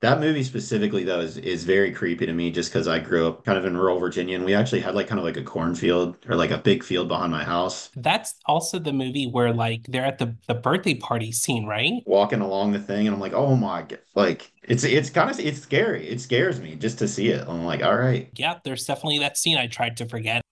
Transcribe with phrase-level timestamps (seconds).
[0.00, 3.44] That movie specifically, though, is is very creepy to me just because I grew up
[3.44, 6.16] kind of in rural Virginia and we actually had like kind of like a cornfield
[6.28, 7.90] or like a big field behind my house.
[7.96, 11.94] That's also the movie where like they're at the the birthday party scene, right?
[12.06, 13.98] Walking along the thing and I'm like, oh my, God.
[14.14, 16.06] like it's it's kind of it's scary.
[16.06, 17.44] It scares me just to see it.
[17.48, 18.30] I'm like, all right.
[18.36, 20.42] Yeah, there's definitely that scene I tried to forget.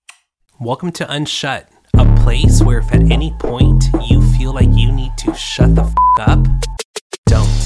[0.58, 1.66] Welcome to Unshut,
[1.96, 5.82] a place where if at any point you feel like you need to shut the
[5.82, 5.94] f-
[6.28, 6.44] up,
[7.26, 7.65] don't.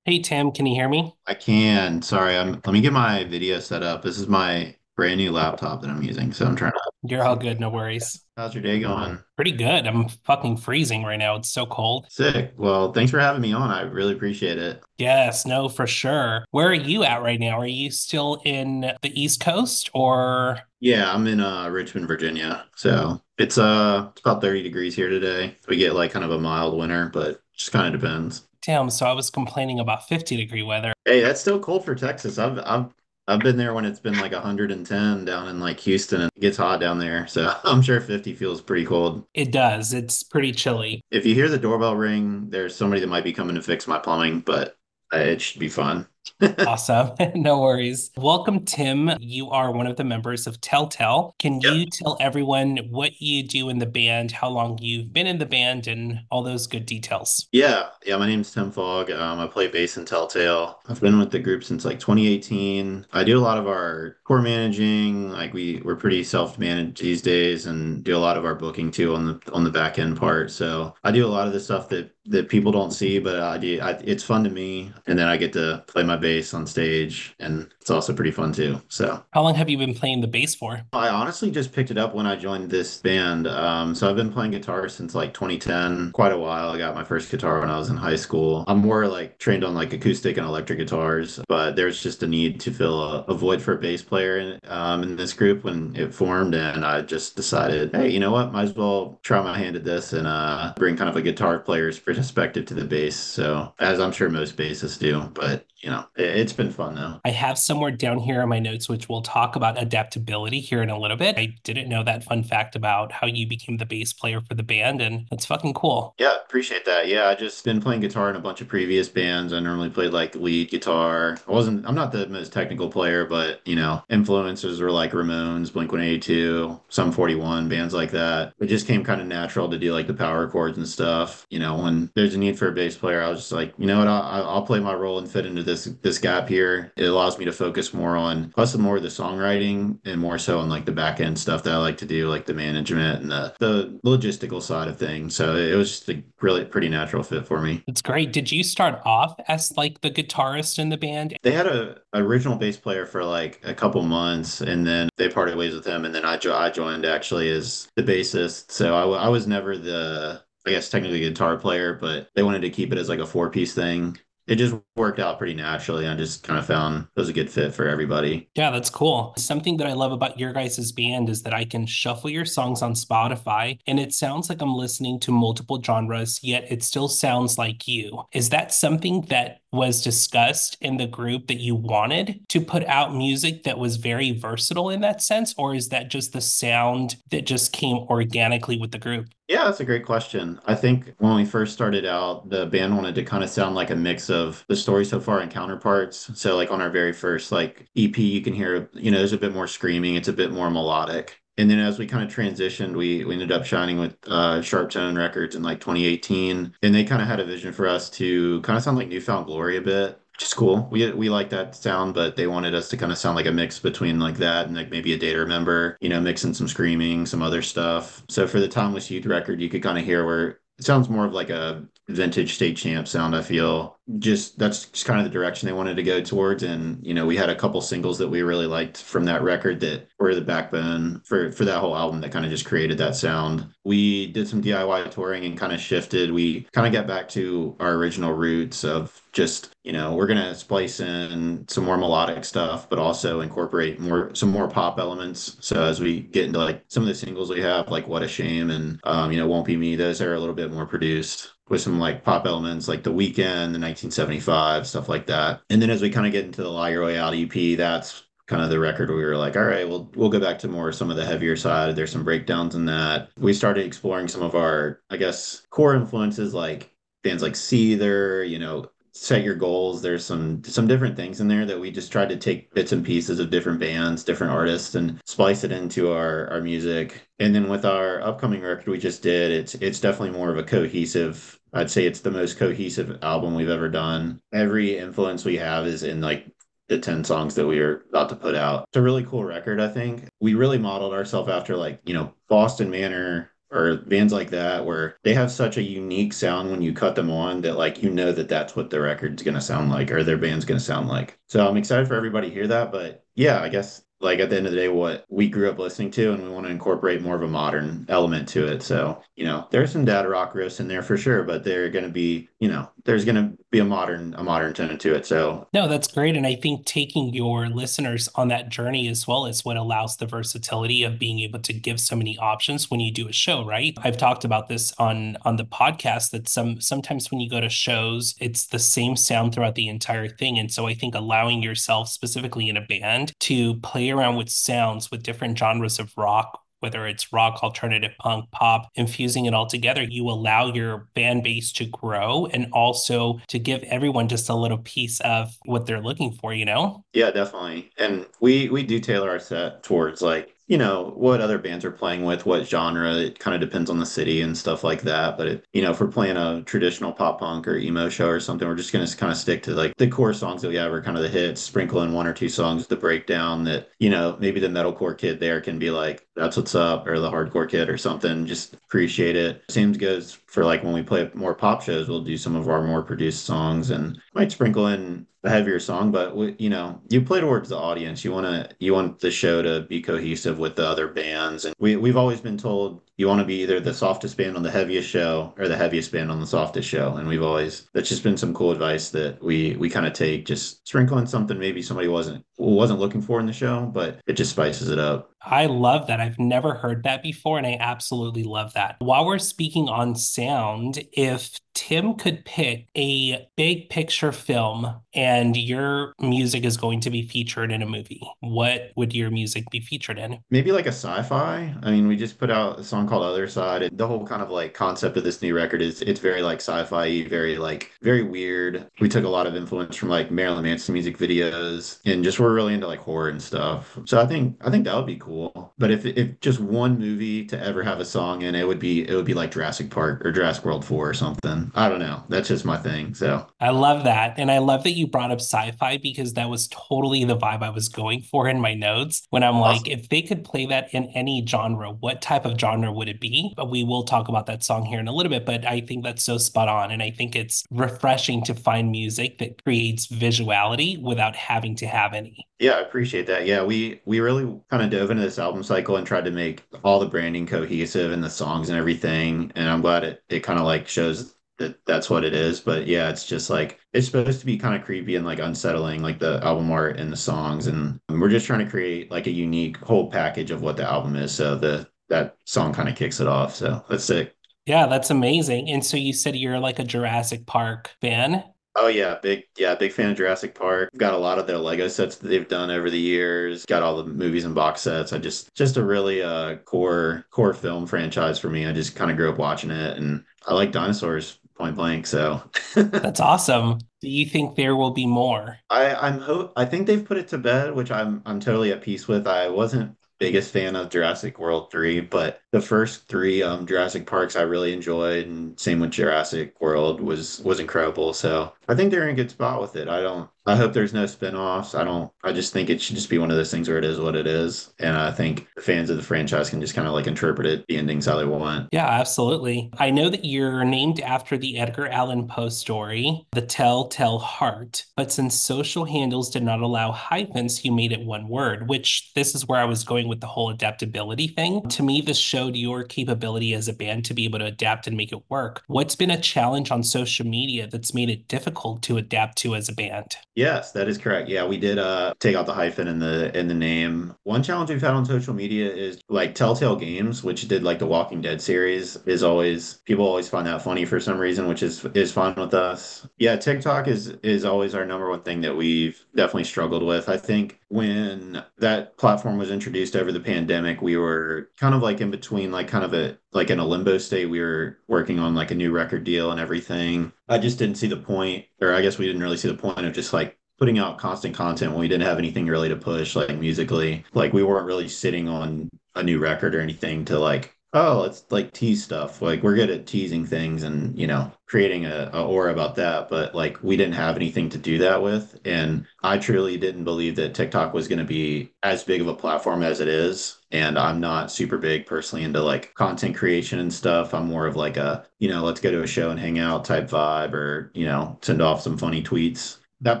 [0.04, 1.14] Hey Tim, can you hear me?
[1.26, 2.02] I can.
[2.02, 4.02] Sorry, I'm let me get my video set up.
[4.02, 6.80] This is my brand new laptop that I'm using, so I'm trying to.
[7.04, 8.24] You're all good, no worries.
[8.36, 9.18] How's your day going?
[9.36, 9.86] Pretty good.
[9.86, 11.36] I'm fucking freezing right now.
[11.36, 12.06] It's so cold.
[12.10, 12.52] Sick.
[12.56, 13.70] Well, thanks for having me on.
[13.70, 14.82] I really appreciate it.
[14.98, 16.44] Yes, no, for sure.
[16.50, 17.58] Where are you at right now?
[17.60, 22.66] Are you still in the East Coast or Yeah, I'm in uh Richmond, Virginia.
[22.76, 25.56] So it's uh it's about 30 degrees here today.
[25.68, 28.46] We get like kind of a mild winter, but just kind of depends.
[28.62, 28.90] Damn?
[28.90, 30.92] So I was complaining about 50 degree weather.
[31.04, 32.38] Hey, that's still cold for Texas.
[32.38, 32.92] I've I've
[33.28, 36.56] I've been there when it's been like 110 down in like Houston and it gets
[36.56, 37.26] hot down there.
[37.26, 39.24] So I'm sure 50 feels pretty cold.
[39.34, 39.92] It does.
[39.92, 41.00] It's pretty chilly.
[41.10, 43.98] If you hear the doorbell ring, there's somebody that might be coming to fix my
[43.98, 44.76] plumbing, but
[45.12, 46.06] uh, it should be fun.
[46.58, 47.10] Awesome.
[47.34, 48.10] No worries.
[48.16, 49.10] Welcome, Tim.
[49.20, 51.34] You are one of the members of Telltale.
[51.38, 51.74] Can Yep.
[51.74, 55.46] you tell everyone what you do in the band, how long you've been in the
[55.46, 57.48] band, and all those good details?
[57.52, 59.10] Yeah, yeah, my name's Tim Fogg.
[59.10, 60.80] Um, I play bass in Telltale.
[60.88, 63.06] I've been with the group since like 2018.
[63.12, 67.66] I do a lot of our core managing, like we we're pretty self-managed these days
[67.66, 70.50] and do a lot of our booking too on the on the back end part.
[70.50, 73.58] So I do a lot of the stuff that that people don't see, but I
[73.58, 74.92] do I, it's fun to me.
[75.06, 78.52] And then I get to play my bass on stage and it's also pretty fun
[78.52, 78.80] too.
[78.88, 80.80] So How long have you been playing the bass for?
[80.92, 83.48] I honestly just picked it up when I joined this band.
[83.48, 86.70] Um, so I've been playing guitar since like 2010, quite a while.
[86.70, 88.64] I got my first guitar when I was in high school.
[88.68, 92.60] I'm more like trained on like acoustic and electric guitars, but there's just a need
[92.60, 95.94] to fill a, a void for a bass player in, um, in this group when
[95.96, 96.54] it formed.
[96.54, 98.52] And I just decided, hey, you know what?
[98.52, 101.58] Might as well try my hand at this and uh, bring kind of a guitar
[101.58, 103.16] player's perspective to the bass.
[103.16, 107.20] So as I'm sure most bassists do, but you know, it, it's been fun though.
[107.24, 110.90] I have somewhere down here in my notes, which we'll talk about adaptability here in
[110.90, 111.36] a little bit.
[111.36, 114.62] I didn't know that fun fact about how you became the bass player for the
[114.62, 116.14] band, and that's fucking cool.
[116.18, 117.08] Yeah, appreciate that.
[117.08, 119.52] Yeah, I just been playing guitar in a bunch of previous bands.
[119.52, 121.38] I normally played like lead guitar.
[121.46, 125.72] I wasn't, I'm not the most technical player, but you know, influences were like Ramones,
[125.72, 128.54] Blink 182, Sum 41, bands like that.
[128.60, 131.46] It just came kind of natural to do like the power chords and stuff.
[131.50, 133.86] You know, when there's a need for a bass player, I was just like, you
[133.86, 136.92] know what, I'll, I'll play my role and fit into this this gap here.
[136.96, 140.58] It allows me to focus more on plus more of the songwriting and more so
[140.58, 143.30] on like the back end stuff that I like to do, like the management and
[143.30, 145.34] the the logistical side of things.
[145.34, 147.82] So it was just a really pretty natural fit for me.
[147.86, 148.32] It's great.
[148.32, 151.36] Did you start off as like the guitarist in the band?
[151.42, 155.56] They had a original bass player for like a couple months, and then they parted
[155.56, 158.70] ways with him, and then I jo- I joined actually as the bassist.
[158.70, 162.62] So I, w- I was never the I guess technically guitar player, but they wanted
[162.62, 164.18] to keep it as like a four piece thing.
[164.46, 166.06] It just worked out pretty naturally.
[166.06, 168.50] I just kind of found it was a good fit for everybody.
[168.54, 169.34] Yeah, that's cool.
[169.36, 172.82] Something that I love about your guys' band is that I can shuffle your songs
[172.82, 177.56] on Spotify and it sounds like I'm listening to multiple genres, yet it still sounds
[177.56, 178.24] like you.
[178.32, 183.14] Is that something that was discussed in the group that you wanted to put out
[183.14, 185.54] music that was very versatile in that sense?
[185.56, 189.28] Or is that just the sound that just came organically with the group?
[189.48, 190.60] Yeah, that's a great question.
[190.66, 193.90] I think when we first started out, the band wanted to kind of sound like
[193.90, 196.30] a mix of the story so far and counterparts.
[196.38, 199.38] So like on our very first like EP, you can hear, you know, there's a
[199.38, 201.41] bit more screaming, it's a bit more melodic.
[201.58, 204.90] And then as we kind of transitioned, we, we ended up shining with uh, Sharp
[204.90, 206.74] Tone Records in like 2018.
[206.82, 209.46] And they kind of had a vision for us to kind of sound like Newfound
[209.46, 210.88] Glory a bit, which is cool.
[210.90, 213.52] We we like that sound, but they wanted us to kind of sound like a
[213.52, 216.68] mix between like that and like maybe A Day to Remember, you know, mixing some
[216.68, 218.24] screaming, some other stuff.
[218.28, 221.26] So for the Timeless Youth record, you could kind of hear where it sounds more
[221.26, 223.96] of like a vintage state champ sound, I feel.
[224.18, 226.64] Just that's just kind of the direction they wanted to go towards.
[226.64, 229.78] And, you know, we had a couple singles that we really liked from that record
[229.80, 233.14] that were the backbone for for that whole album that kind of just created that
[233.14, 233.66] sound.
[233.84, 236.32] We did some DIY touring and kind of shifted.
[236.32, 240.54] We kind of got back to our original roots of just, you know, we're gonna
[240.54, 245.56] splice in some more melodic stuff, but also incorporate more some more pop elements.
[245.60, 248.28] So as we get into like some of the singles we have, like What a
[248.28, 251.51] Shame and um, you know, Won't Be Me, those are a little bit more produced
[251.68, 255.60] with some like pop elements like The Weeknd, the 1975, stuff like that.
[255.70, 258.70] And then as we kind of get into the La Royale EP, that's kind of
[258.70, 261.10] the record where we were like, all right, we'll we'll go back to more some
[261.10, 261.96] of the heavier side.
[261.96, 263.30] There's some breakdowns in that.
[263.38, 266.92] We started exploring some of our, I guess, core influences like
[267.22, 270.02] bands like Seether, you know, set your goals.
[270.02, 273.04] There's some some different things in there that we just tried to take bits and
[273.04, 277.28] pieces of different bands, different artists, and splice it into our our music.
[277.38, 280.62] And then with our upcoming record we just did, it's it's definitely more of a
[280.62, 281.58] cohesive.
[281.72, 284.40] I'd say it's the most cohesive album we've ever done.
[284.52, 286.46] Every influence we have is in like
[286.88, 288.84] the 10 songs that we are about to put out.
[288.88, 290.24] It's a really cool record, I think.
[290.40, 295.16] We really modeled ourselves after like, you know, Boston Manor or bands like that where
[295.24, 298.32] they have such a unique sound when you cut them on that like you know
[298.32, 301.08] that that's what the record's going to sound like or their band's going to sound
[301.08, 301.38] like.
[301.48, 304.56] So I'm excited for everybody to hear that, but yeah, I guess like at the
[304.56, 307.20] end of the day what we grew up listening to and we want to incorporate
[307.20, 310.80] more of a modern element to it so you know there's some dad rock riffs
[310.80, 313.78] in there for sure but they're going to be you know there's going to be
[313.78, 315.66] a modern a modern tone to it so.
[315.72, 319.64] No that's great and i think taking your listeners on that journey as well is
[319.64, 323.28] what allows the versatility of being able to give so many options when you do
[323.28, 323.96] a show right?
[324.02, 327.68] I've talked about this on on the podcast that some sometimes when you go to
[327.68, 332.08] shows it's the same sound throughout the entire thing and so i think allowing yourself
[332.08, 337.06] specifically in a band to play around with sounds with different genres of rock whether
[337.06, 341.86] it's rock, alternative punk, pop, infusing it all together, you allow your fan base to
[341.86, 346.52] grow and also to give everyone just a little piece of what they're looking for,
[346.52, 347.04] you know?
[347.12, 347.90] Yeah, definitely.
[347.98, 351.90] And we we do tailor our set towards like you know what other bands are
[351.90, 355.36] playing with what genre it kind of depends on the city and stuff like that
[355.36, 358.40] but it, you know if we're playing a traditional pop punk or emo show or
[358.40, 360.76] something we're just going to kind of stick to like the core songs that we
[360.76, 363.90] have are kind of the hits sprinkle in one or two songs the breakdown that
[363.98, 367.30] you know maybe the metalcore kid there can be like that's what's up or the
[367.30, 368.46] hardcore kid or something.
[368.46, 369.62] Just appreciate it.
[369.68, 372.82] Same goes for like when we play more pop shows we'll do some of our
[372.82, 377.20] more produced songs and might sprinkle in a heavier song, but we, you know, you
[377.20, 378.24] play towards the audience.
[378.24, 381.74] You want to, you want the show to be cohesive with the other bands, and
[381.78, 384.70] we we've always been told you want to be either the softest band on the
[384.70, 388.24] heaviest show or the heaviest band on the softest show, and we've always that's just
[388.24, 390.44] been some cool advice that we we kind of take.
[390.44, 394.50] Just sprinkling something maybe somebody wasn't wasn't looking for in the show, but it just
[394.50, 395.30] spices it up.
[395.40, 396.20] I love that.
[396.20, 398.96] I've never heard that before, and I absolutely love that.
[398.98, 406.14] While we're speaking on sound, if Tim could pick a big picture film and your
[406.20, 410.18] music is going to be featured in a movie, what would your music be featured
[410.18, 410.38] in?
[410.50, 411.74] Maybe like a sci fi.
[411.82, 413.90] I mean, we just put out a song called Other Side.
[413.92, 416.84] The whole kind of like concept of this new record is it's very like sci
[416.84, 418.88] fi, very like very weird.
[419.00, 422.54] We took a lot of influence from like Marilyn Manson music videos and just we're
[422.54, 423.98] really into like horror and stuff.
[424.04, 425.72] So I think I think that would be cool.
[425.78, 429.08] But if if just one movie to ever have a song in it would be
[429.08, 431.61] it would be like Jurassic Park or Jurassic World 4 or something.
[431.74, 432.24] I don't know.
[432.28, 433.14] That's just my thing.
[433.14, 434.34] So I love that.
[434.38, 437.70] And I love that you brought up sci-fi because that was totally the vibe I
[437.70, 439.82] was going for in my notes when I'm awesome.
[439.84, 443.20] like, if they could play that in any genre, what type of genre would it
[443.20, 443.52] be?
[443.56, 446.04] But we will talk about that song here in a little bit, but I think
[446.04, 446.90] that's so spot on.
[446.90, 452.14] And I think it's refreshing to find music that creates visuality without having to have
[452.14, 452.46] any.
[452.58, 453.44] Yeah, I appreciate that.
[453.46, 456.62] Yeah, we we really kind of dove into this album cycle and tried to make
[456.84, 459.50] all the branding cohesive and the songs and everything.
[459.56, 462.60] And I'm glad it it kind of like shows that that's what it is.
[462.60, 466.02] But yeah, it's just like it's supposed to be kind of creepy and like unsettling,
[466.02, 467.66] like the album art and the songs.
[467.66, 471.16] And we're just trying to create like a unique whole package of what the album
[471.16, 471.32] is.
[471.32, 473.54] So the that song kind of kicks it off.
[473.54, 474.34] So that's sick.
[474.66, 475.68] Yeah, that's amazing.
[475.68, 478.44] And so you said you're like a Jurassic Park fan.
[478.74, 480.88] Oh yeah, big yeah, big fan of Jurassic Park.
[480.96, 483.66] Got a lot of their Lego sets that they've done over the years.
[483.66, 485.12] Got all the movies and box sets.
[485.12, 488.66] I just just a really uh core core film franchise for me.
[488.66, 492.06] I just kind of grew up watching it and I like dinosaurs point blank.
[492.06, 492.42] So
[492.74, 493.78] that's awesome.
[494.00, 495.58] Do you think there will be more?
[495.70, 498.82] I, I'm hope I think they've put it to bed, which I'm I'm totally at
[498.82, 499.26] peace with.
[499.26, 504.36] I wasn't biggest fan of Jurassic World 3, but the first three um, Jurassic Parks
[504.36, 508.12] I really enjoyed, and same with Jurassic World was was incredible.
[508.12, 509.88] So I think they're in a good spot with it.
[509.88, 510.30] I don't.
[510.44, 511.74] I hope there's no spin-offs.
[511.74, 512.10] I don't.
[512.24, 514.16] I just think it should just be one of those things where it is what
[514.16, 517.46] it is, and I think fans of the franchise can just kind of like interpret
[517.46, 518.68] it, the endings how they want.
[518.72, 519.70] Yeah, absolutely.
[519.78, 525.12] I know that you're named after the Edgar Allan Poe story, The Telltale Heart, but
[525.12, 528.68] since social handles did not allow hyphens, you made it one word.
[528.68, 531.62] Which this is where I was going with the whole adaptability thing.
[531.68, 534.96] To me, this showed your capability as a band to be able to adapt and
[534.96, 535.62] make it work.
[535.68, 539.68] What's been a challenge on social media that's made it difficult to adapt to as
[539.68, 540.16] a band?
[540.34, 541.28] Yes, that is correct.
[541.28, 544.14] Yeah, we did uh take out the hyphen in the in the name.
[544.22, 547.86] One challenge we've had on social media is like Telltale Games, which did like the
[547.86, 551.84] Walking Dead series, is always people always find that funny for some reason, which is
[551.94, 553.06] is fun with us.
[553.18, 557.10] Yeah, TikTok is is always our number one thing that we've definitely struggled with.
[557.10, 562.00] I think when that platform was introduced over the pandemic, we were kind of like
[562.00, 564.26] in between like kind of a like in a limbo state.
[564.26, 567.12] We were working on like a new record deal and everything.
[567.28, 569.78] I just didn't see the point, or I guess we didn't really see the point
[569.78, 573.16] of just like putting out constant content when we didn't have anything really to push,
[573.16, 574.04] like musically.
[574.14, 578.24] Like we weren't really sitting on a new record or anything to like oh let's
[578.30, 582.24] like tease stuff like we're good at teasing things and you know creating a, a,
[582.24, 586.18] aura about that but like we didn't have anything to do that with and i
[586.18, 589.80] truly didn't believe that tiktok was going to be as big of a platform as
[589.80, 594.14] it is and i'm not super big personally into like content creation and stuff.
[594.14, 596.64] I'm more of like a you know let's go to a show and hang out
[596.64, 599.58] type vibe or you know send off some funny tweets.
[599.80, 600.00] That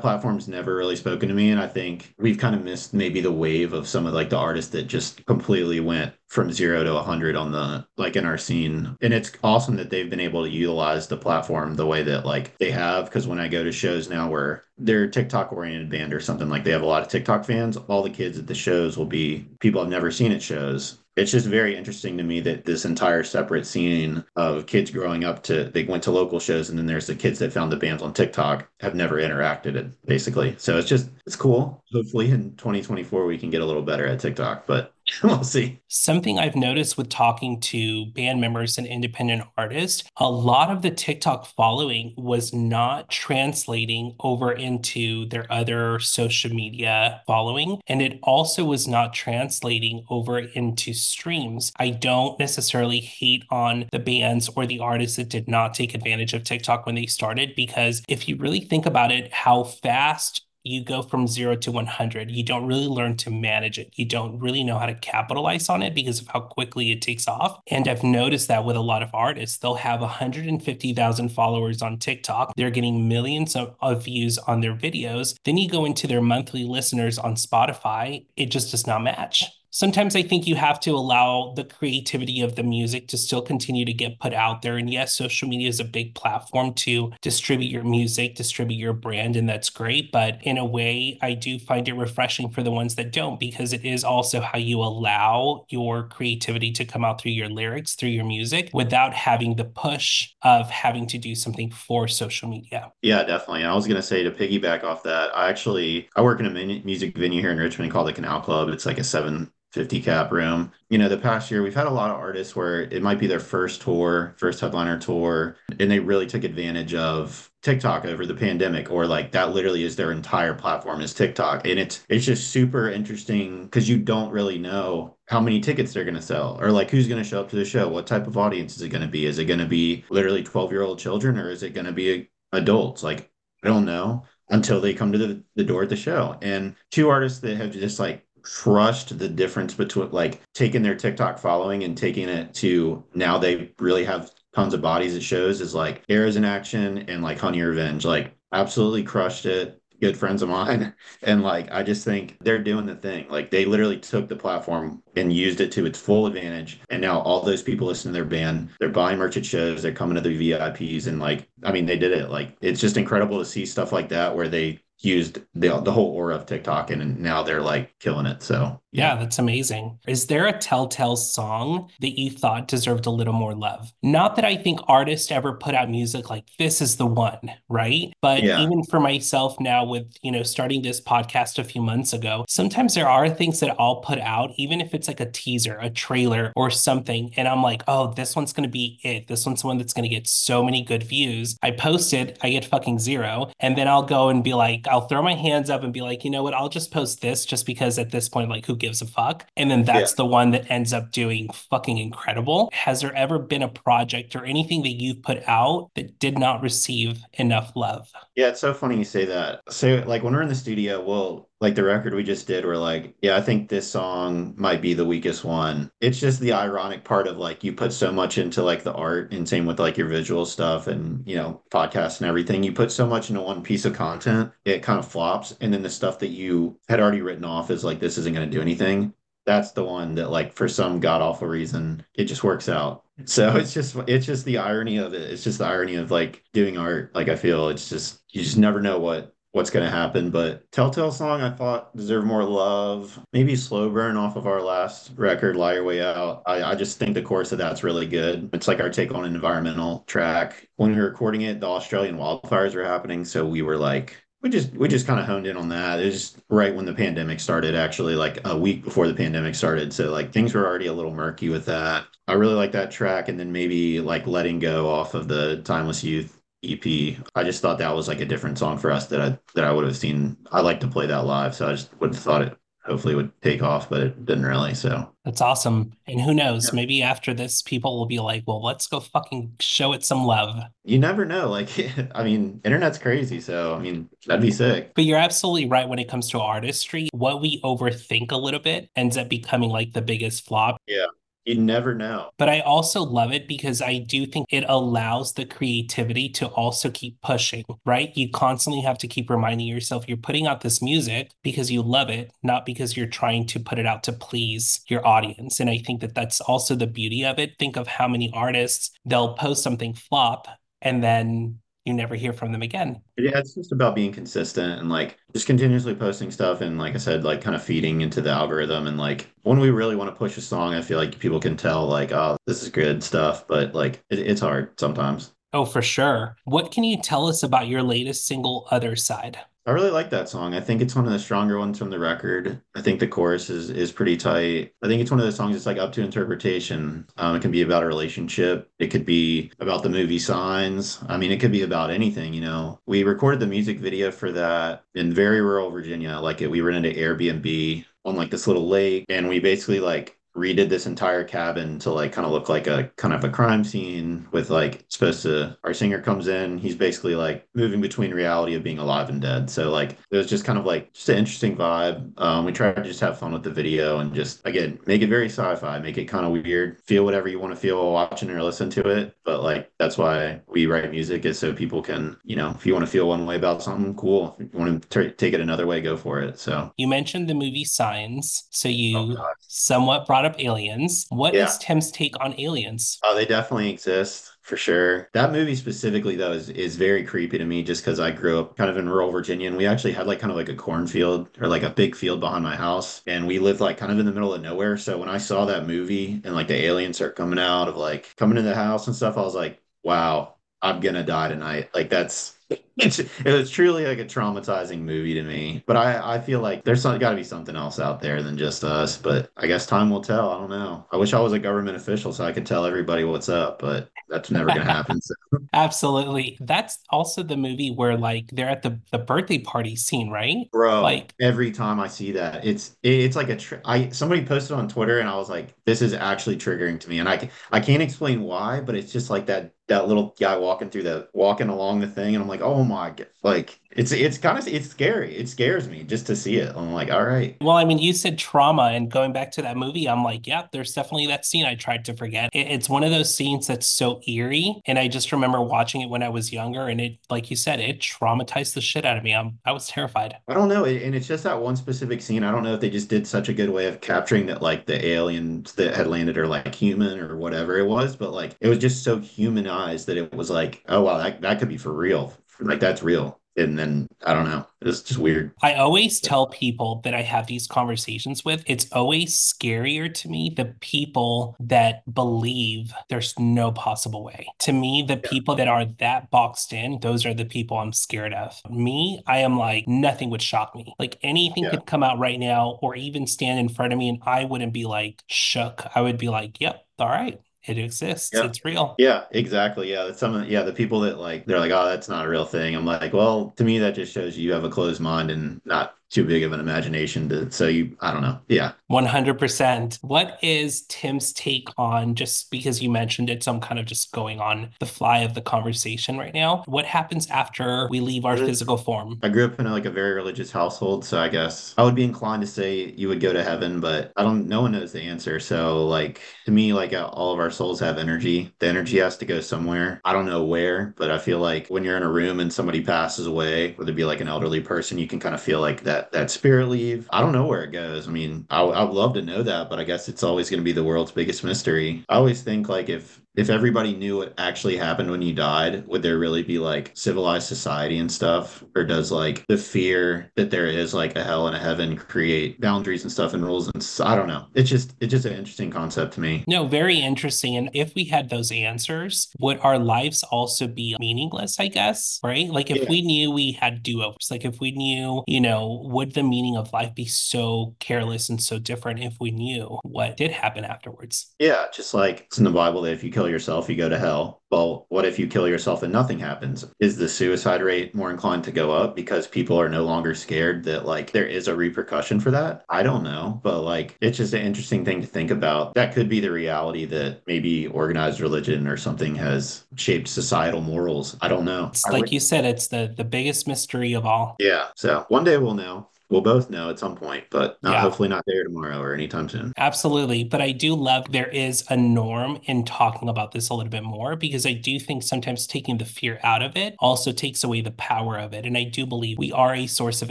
[0.00, 3.32] platform's never really spoken to me and i think we've kind of missed maybe the
[3.32, 7.36] wave of some of like the artists that just completely went from 0 to 100
[7.36, 11.06] on the like in our scene and it's awesome that they've been able to utilize
[11.06, 14.30] the platform the way that like they have because when i go to shows now
[14.30, 17.44] where they're a tiktok oriented band or something like they have a lot of tiktok
[17.44, 21.02] fans all the kids at the shows will be people i've never seen at shows
[21.16, 25.42] it's just very interesting to me that this entire separate scene of kids growing up
[25.42, 28.02] to they went to local shows and then there's the kids that found the bands
[28.02, 30.54] on TikTok have never interacted basically.
[30.58, 31.84] So it's just it's cool.
[31.92, 35.80] Hopefully in 2024 we can get a little better at TikTok, but we'll see.
[35.88, 40.90] Something I've noticed with talking to band members and independent artists, a lot of the
[40.90, 47.80] TikTok following was not translating over into their other social media following.
[47.86, 51.72] And it also was not translating over into streams.
[51.78, 56.34] I don't necessarily hate on the bands or the artists that did not take advantage
[56.34, 60.84] of TikTok when they started, because if you really think about it, how fast you
[60.84, 62.30] go from zero to 100.
[62.30, 63.92] You don't really learn to manage it.
[63.94, 67.26] You don't really know how to capitalize on it because of how quickly it takes
[67.28, 67.60] off.
[67.68, 72.54] And I've noticed that with a lot of artists, they'll have 150,000 followers on TikTok.
[72.56, 75.36] They're getting millions of, of, views on their videos.
[75.44, 80.14] Then you go into their monthly listeners on Spotify, it just does not match sometimes
[80.14, 83.92] I think you have to allow the creativity of the music to still continue to
[83.92, 84.76] get put out there.
[84.76, 89.34] And yes, social media is a big platform to distribute your music, distribute your brand,
[89.34, 90.12] and that's great.
[90.12, 93.72] But in a way, I do find it refreshing for the ones that don't, because
[93.72, 98.10] it is also how you allow your creativity to come out through your lyrics, through
[98.10, 102.92] your music, without having the push of having to do something for social media.
[103.00, 103.62] Yeah, definitely.
[103.62, 106.46] And I was going to say to piggyback off that, I actually I work in
[106.46, 108.68] a music venue here in Richmond called the Canal Club.
[108.68, 110.70] It's like a seven 50 cap room.
[110.90, 113.26] You know, the past year we've had a lot of artists where it might be
[113.26, 118.34] their first tour, first headliner tour, and they really took advantage of TikTok over the
[118.34, 121.66] pandemic or like that literally is their entire platform is TikTok.
[121.66, 126.04] And it's it's just super interesting because you don't really know how many tickets they're
[126.04, 127.88] going to sell or like who's going to show up to the show.
[127.88, 129.24] What type of audience is it going to be?
[129.24, 133.02] Is it going to be literally 12-year-old children or is it going to be adults?
[133.02, 133.30] Like
[133.62, 136.36] I don't know until they come to the, the door at the show.
[136.42, 141.38] And two artists that have just like crushed the difference between like taking their TikTok
[141.38, 145.74] following and taking it to now they really have tons of bodies it shows is
[145.74, 148.04] like Arrows in Action and like Honey Revenge.
[148.04, 149.78] Like absolutely crushed it.
[150.00, 150.94] Good friends of mine.
[151.22, 153.28] And like I just think they're doing the thing.
[153.28, 156.80] Like they literally took the platform and used it to its full advantage.
[156.90, 158.70] And now all those people listen to their band.
[158.80, 161.96] They're buying merch at shows, they're coming to the VIPs and like I mean they
[161.98, 162.30] did it.
[162.30, 166.12] Like it's just incredible to see stuff like that where they used the the whole
[166.14, 168.42] aura of TikTok and now they're like killing it.
[168.42, 169.98] So yeah, that's amazing.
[170.06, 173.90] Is there a telltale song that you thought deserved a little more love?
[174.02, 178.12] Not that I think artists ever put out music like this is the one, right?
[178.20, 178.60] But yeah.
[178.60, 182.94] even for myself now with, you know, starting this podcast a few months ago, sometimes
[182.94, 186.52] there are things that I'll put out, even if it's like a teaser, a trailer
[186.54, 187.32] or something.
[187.38, 189.26] And I'm like, oh, this one's going to be it.
[189.26, 191.56] This one's the one that's going to get so many good views.
[191.62, 193.50] I post it, I get fucking zero.
[193.58, 196.24] And then I'll go and be like, I'll throw my hands up and be like,
[196.24, 196.52] you know what?
[196.52, 199.46] I'll just post this just because at this point, like, who gives a fuck.
[199.56, 200.16] And then that's yeah.
[200.16, 202.68] the one that ends up doing fucking incredible.
[202.74, 206.60] Has there ever been a project or anything that you've put out that did not
[206.60, 208.10] receive enough love?
[208.34, 209.60] Yeah, it's so funny you say that.
[209.70, 212.76] So, like, when we're in the studio, we'll like the record we just did, we're
[212.76, 215.92] like, yeah, I think this song might be the weakest one.
[216.00, 219.32] It's just the ironic part of like you put so much into like the art
[219.32, 222.64] and same with like your visual stuff and you know, podcasts and everything.
[222.64, 225.56] You put so much into one piece of content, it kind of flops.
[225.60, 228.46] And then the stuff that you had already written off is like this isn't gonna
[228.48, 229.14] do anything.
[229.46, 233.04] That's the one that like for some god awful reason it just works out.
[233.24, 235.30] So it's just it's just the irony of it.
[235.30, 237.14] It's just the irony of like doing art.
[237.14, 240.30] Like I feel it's just you just never know what what's going to happen.
[240.30, 243.18] But Telltale Song, I thought deserved more love.
[243.32, 246.42] Maybe Slow Burn off of our last record, Lie Your Way Out.
[246.46, 248.50] I, I just think the chorus of that's really good.
[248.52, 250.68] It's like our take on an environmental track.
[250.76, 253.24] When we were recording it, the Australian wildfires were happening.
[253.24, 256.00] So we were like, we just we just kind of honed in on that.
[256.00, 259.92] It was right when the pandemic started, actually, like a week before the pandemic started.
[259.92, 262.06] So like things were already a little murky with that.
[262.26, 266.02] I really like that track, and then maybe like letting go off of the Timeless
[266.02, 267.16] Youth EP.
[267.34, 269.72] I just thought that was like a different song for us that I that I
[269.72, 270.36] would have seen.
[270.50, 273.30] I like to play that live, so I just would have thought it hopefully would
[273.42, 274.74] take off, but it didn't really.
[274.74, 275.92] So that's awesome.
[276.06, 276.74] And who knows, yeah.
[276.74, 280.62] maybe after this, people will be like, well, let's go fucking show it some love.
[280.84, 281.48] You never know.
[281.48, 281.68] Like,
[282.14, 283.40] I mean, internet's crazy.
[283.40, 284.92] So, I mean, that'd be sick.
[284.94, 287.08] But you're absolutely right when it comes to artistry.
[287.12, 290.78] What we overthink a little bit ends up becoming like the biggest flop.
[290.86, 291.06] Yeah.
[291.44, 292.30] You never know.
[292.38, 296.88] But I also love it because I do think it allows the creativity to also
[296.88, 298.16] keep pushing, right?
[298.16, 302.10] You constantly have to keep reminding yourself you're putting out this music because you love
[302.10, 305.58] it, not because you're trying to put it out to please your audience.
[305.58, 307.58] And I think that that's also the beauty of it.
[307.58, 310.46] Think of how many artists they'll post something flop
[310.80, 313.02] and then you never hear from them again.
[313.16, 316.98] Yeah, it's just about being consistent and like just continuously posting stuff and like I
[316.98, 320.16] said, like kind of feeding into the algorithm and like when we really want to
[320.16, 323.46] push a song, I feel like people can tell like, oh, this is good stuff,
[323.46, 325.32] but like it, it's hard sometimes.
[325.52, 326.36] Oh, for sure.
[326.44, 329.38] What can you tell us about your latest single, Other Side?
[329.64, 330.54] I really like that song.
[330.54, 332.60] I think it's one of the stronger ones from the record.
[332.74, 334.72] I think the chorus is is pretty tight.
[334.82, 337.06] I think it's one of those songs that's like up to interpretation.
[337.16, 338.68] Um, it can be about a relationship.
[338.80, 340.98] It could be about the movie Signs.
[341.08, 342.34] I mean, it could be about anything.
[342.34, 346.18] You know, we recorded the music video for that in very rural Virginia.
[346.18, 350.18] Like it, we rented an Airbnb on like this little lake, and we basically like
[350.36, 353.64] redid this entire cabin to like kind of look like a kind of a crime
[353.64, 358.54] scene with like supposed to our singer comes in he's basically like moving between reality
[358.54, 359.50] of being alive and dead.
[359.50, 362.18] So like it was just kind of like just an interesting vibe.
[362.20, 365.08] Um, we tried to just have fun with the video and just again make it
[365.08, 368.30] very sci-fi make it kind of weird feel whatever you want to feel while watching
[368.30, 369.14] or listen to it.
[369.24, 372.72] But like that's why we write music is so people can you know if you
[372.72, 374.36] want to feel one way about something cool.
[374.38, 376.38] If you want to t- take it another way go for it.
[376.38, 378.48] So you mentioned the movie signs.
[378.50, 381.06] So you oh, somewhat brought brought up aliens.
[381.08, 381.46] What yeah.
[381.46, 382.98] is Tim's take on aliens?
[383.02, 385.08] Oh, they definitely exist for sure.
[385.14, 388.56] That movie specifically though is is very creepy to me just because I grew up
[388.56, 391.28] kind of in rural Virginia and we actually had like kind of like a cornfield
[391.40, 394.06] or like a big field behind my house and we lived like kind of in
[394.06, 394.76] the middle of nowhere.
[394.76, 398.14] So when I saw that movie and like the aliens start coming out of like
[398.16, 401.70] coming in the house and stuff, I was like, wow, I'm gonna die tonight.
[401.74, 402.36] Like that's
[402.76, 405.62] it's, it was truly like a traumatizing movie to me.
[405.66, 408.64] But I, I feel like there's got to be something else out there than just
[408.64, 408.96] us.
[408.96, 410.30] But I guess time will tell.
[410.30, 410.86] I don't know.
[410.92, 413.90] I wish I was a government official so I could tell everybody what's up, but
[414.08, 415.00] that's never going to happen.
[415.00, 415.14] So.
[415.52, 416.36] Absolutely.
[416.40, 420.50] That's also the movie where like they're at the, the birthday party scene, right?
[420.50, 424.56] Bro, like every time I see that, it's it's like a tr- I somebody posted
[424.56, 427.60] on Twitter and I was like, this is actually triggering to me, and I I
[427.60, 431.48] can't explain why, but it's just like that that little guy walking through the walking
[431.48, 434.68] along the thing, and I'm like, oh my god, like it's it's kind of it's
[434.68, 435.16] scary.
[435.16, 436.54] It scares me just to see it.
[436.54, 437.36] I'm like, all right.
[437.40, 440.46] Well, I mean, you said trauma, and going back to that movie, I'm like, yeah,
[440.52, 442.30] there's definitely that scene I tried to forget.
[442.32, 445.88] It, it's one of those scenes that's so eerie, and I just remember watching it
[445.88, 449.04] when I was younger, and it, like you said, it traumatized the shit out of
[449.04, 449.14] me.
[449.14, 450.16] I'm I was terrified.
[450.28, 452.24] I don't know, and it's just that one specific scene.
[452.24, 454.66] I don't know if they just did such a good way of capturing that, like
[454.66, 458.48] the aliens that had landed are like human or whatever it was, but like it
[458.48, 461.72] was just so humanized that it was like, oh wow, that that could be for
[461.72, 462.14] real.
[462.40, 464.46] Like that's real and then I don't know.
[464.60, 465.32] It's just weird.
[465.42, 470.32] I always tell people that I have these conversations with, it's always scarier to me
[470.34, 474.26] the people that believe there's no possible way.
[474.40, 475.10] To me, the yeah.
[475.10, 478.40] people that are that boxed in, those are the people I'm scared of.
[478.50, 480.74] Me, I am like, nothing would shock me.
[480.78, 481.50] Like anything yeah.
[481.50, 484.52] could come out right now or even stand in front of me, and I wouldn't
[484.52, 485.64] be like shook.
[485.74, 488.10] I would be like, yep, all right it exists.
[488.12, 488.24] Yeah.
[488.24, 488.74] It's real.
[488.78, 489.70] Yeah, exactly.
[489.70, 490.24] Yeah, that's some.
[490.24, 492.54] Yeah, the people that like they're like, oh, that's not a real thing.
[492.54, 495.74] I'm like, well, to me, that just shows you have a closed mind and not
[495.92, 498.18] too big of an imagination to so you i don't know.
[498.28, 498.52] Yeah.
[498.70, 503.66] 100% what is tim's take on just because you mentioned it so i'm kind of
[503.66, 508.04] just going on the fly of the conversation right now what happens after we leave
[508.04, 508.98] our physical form?
[509.02, 511.74] I grew up in a, like a very religious household so i guess i would
[511.74, 514.72] be inclined to say you would go to heaven but i don't no one knows
[514.72, 515.20] the answer.
[515.20, 518.32] So like to me like uh, all of our souls have energy.
[518.38, 519.80] The energy has to go somewhere.
[519.84, 522.62] I don't know where but i feel like when you're in a room and somebody
[522.62, 525.62] passes away whether it be like an elderly person you can kind of feel like
[525.62, 526.88] that that spirit leave.
[526.92, 527.88] I don't know where it goes.
[527.88, 530.40] I mean, I, I would love to know that, but I guess it's always going
[530.40, 531.84] to be the world's biggest mystery.
[531.88, 535.82] I always think like if if everybody knew what actually happened when you died, would
[535.82, 538.42] there really be like civilized society and stuff?
[538.56, 542.40] Or does like the fear that there is like a hell and a heaven create
[542.40, 544.26] boundaries and stuff and rules and I don't know.
[544.34, 546.24] It's just it's just an interesting concept to me.
[546.26, 547.36] No, very interesting.
[547.36, 552.00] And if we had those answers, would our lives also be meaningless, I guess?
[552.02, 552.28] Right?
[552.28, 552.68] Like if yeah.
[552.68, 556.52] we knew we had do-overs, like if we knew, you know, would the meaning of
[556.52, 561.14] life be so careless and so different if we knew what did happen afterwards?
[561.18, 563.78] Yeah, just like it's in the Bible that if you kill yourself, you go to
[563.78, 564.22] hell.
[564.30, 566.46] Well, what if you kill yourself and nothing happens?
[566.60, 570.44] Is the suicide rate more inclined to go up because people are no longer scared
[570.44, 572.44] that like there is a repercussion for that?
[572.48, 575.54] I don't know, but like it's just an interesting thing to think about.
[575.54, 580.96] That could be the reality that maybe organized religion or something has shaped societal morals.
[581.00, 581.48] I don't know.
[581.48, 581.92] It's like would...
[581.92, 584.16] you said, it's the the biggest mystery of all.
[584.18, 584.46] Yeah.
[584.56, 587.60] So one day we'll know we'll both know at some point, but not, yeah.
[587.60, 589.32] hopefully not there tomorrow or anytime soon.
[589.36, 590.02] Absolutely.
[590.04, 593.62] But I do love there is a norm in talking about this a little bit
[593.62, 597.42] more because I do think sometimes taking the fear out of it also takes away
[597.42, 598.24] the power of it.
[598.24, 599.90] And I do believe we are a source of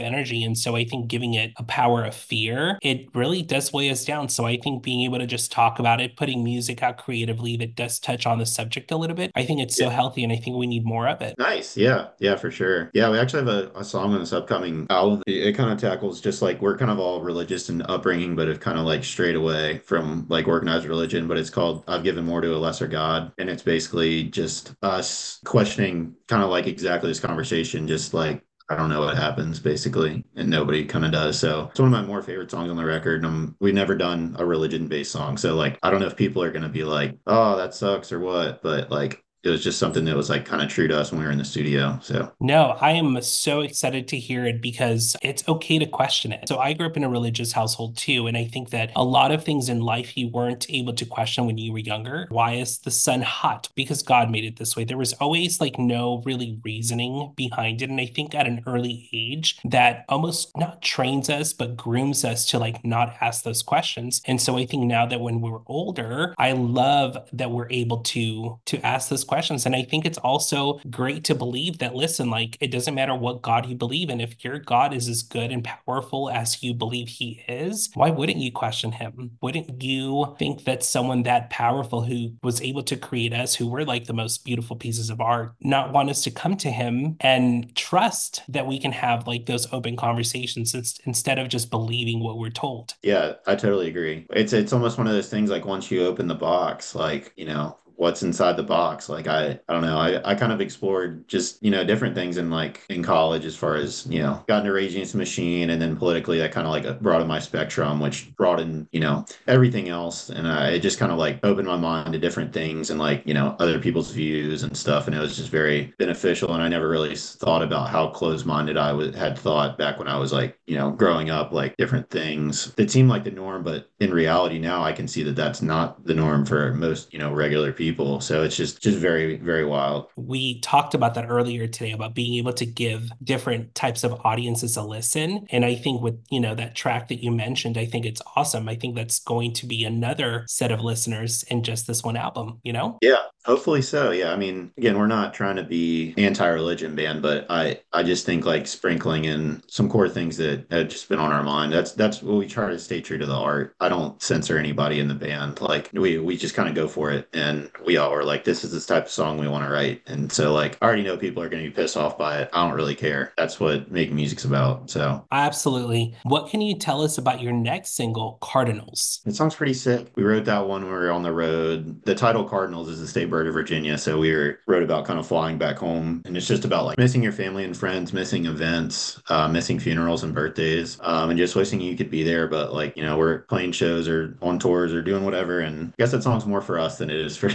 [0.00, 0.42] energy.
[0.42, 4.04] And so I think giving it a power of fear, it really does weigh us
[4.04, 4.28] down.
[4.28, 7.76] So I think being able to just talk about it, putting music out creatively that
[7.76, 9.86] does touch on the subject a little bit, I think it's yeah.
[9.86, 11.36] so healthy and I think we need more of it.
[11.38, 11.76] Nice.
[11.76, 12.08] Yeah.
[12.18, 12.90] Yeah, for sure.
[12.92, 13.08] Yeah.
[13.10, 15.22] We actually have a, a song on this upcoming album.
[15.26, 18.48] It, it kind of tackles just like we're kind of all religious and upbringing, but
[18.48, 21.28] have kind of like strayed away from like organized religion.
[21.28, 23.32] But it's called I've Given More to a Lesser God.
[23.38, 28.76] And it's basically just us questioning kind of like exactly this conversation, just like I
[28.76, 31.38] don't know what happens basically, and nobody kind of does.
[31.38, 33.24] So it's one of my more favorite songs on the record.
[33.24, 36.42] Um, we've never done a religion based song, so like I don't know if people
[36.42, 40.04] are gonna be like, "Oh, that sucks" or what, but like it was just something
[40.04, 41.98] that was like kind of true to us when we were in the studio.
[42.02, 46.48] So, no, I am so excited to hear it because it's okay to question it.
[46.48, 48.26] So, I grew up in a religious household too.
[48.26, 51.46] And I think that a lot of things in life you weren't able to question
[51.46, 52.26] when you were younger.
[52.28, 53.68] Why is the sun hot?
[53.74, 54.84] Because God made it this way.
[54.84, 57.90] There was always like no really reasoning behind it.
[57.90, 62.46] And I think at an early age, that almost not trains us, but grooms us
[62.50, 64.22] to like not ask those questions.
[64.24, 68.60] And so, I think now that when we're older, I love that we're able to
[68.66, 69.64] to ask this questions.
[69.64, 73.40] And I think it's also great to believe that, listen, like it doesn't matter what
[73.40, 74.20] God you believe in.
[74.20, 78.36] If your God is as good and powerful as you believe he is, why wouldn't
[78.36, 79.30] you question him?
[79.40, 83.86] Wouldn't you think that someone that powerful who was able to create us, who were
[83.86, 87.74] like the most beautiful pieces of art, not want us to come to him and
[87.74, 90.74] trust that we can have like those open conversations
[91.06, 92.96] instead of just believing what we're told?
[93.02, 94.26] Yeah, I totally agree.
[94.28, 97.46] It's it's almost one of those things like once you open the box, like, you
[97.46, 99.08] know, what's inside the box.
[99.08, 99.96] Like I, I don't know.
[99.96, 103.54] I, I kind of explored just, you know, different things in like in college as
[103.54, 107.00] far as, you know, got into the Machine and then politically that kind of like
[107.00, 110.30] broadened my spectrum, which broadened, you know, everything else.
[110.30, 113.24] And I, it just kind of like opened my mind to different things and like,
[113.24, 115.06] you know, other people's views and stuff.
[115.06, 116.52] And it was just very beneficial.
[116.52, 120.08] And I never really thought about how closed minded I was, had thought back when
[120.08, 123.62] I was like, you know, growing up, like different things that seemed like the norm.
[123.62, 127.20] But in reality now I can see that that's not the norm for most, you
[127.20, 128.20] know, regular people people.
[128.20, 130.06] So it's just just very very wild.
[130.16, 134.76] We talked about that earlier today about being able to give different types of audiences
[134.76, 138.06] a listen, and I think with you know that track that you mentioned, I think
[138.06, 138.68] it's awesome.
[138.68, 142.60] I think that's going to be another set of listeners in just this one album.
[142.62, 142.98] You know?
[143.02, 144.10] Yeah, hopefully so.
[144.10, 148.26] Yeah, I mean, again, we're not trying to be anti-religion band, but I I just
[148.26, 151.72] think like sprinkling in some core things that have just been on our mind.
[151.72, 153.74] That's that's what we try to stay true to the art.
[153.80, 155.60] I don't censor anybody in the band.
[155.60, 158.64] Like we we just kind of go for it and we all are like, this
[158.64, 160.02] is this type of song we want to write.
[160.06, 162.50] And so, like, I already know people are going to be pissed off by it.
[162.52, 163.32] I don't really care.
[163.36, 164.90] That's what making music's about.
[164.90, 166.16] So, absolutely.
[166.24, 169.20] What can you tell us about your next single, Cardinals?
[169.26, 170.08] It sounds pretty sick.
[170.14, 172.04] We wrote that one when we were on the road.
[172.04, 173.98] The title Cardinals is the state bird of Virginia.
[173.98, 176.22] So, we were, wrote about kind of flying back home.
[176.24, 180.22] And it's just about like missing your family and friends, missing events, uh, missing funerals
[180.22, 182.46] and birthdays, um, and just wishing you could be there.
[182.46, 185.58] But, like, you know, we're playing shows or on tours or doing whatever.
[185.58, 187.50] And I guess that song's more for us than it is for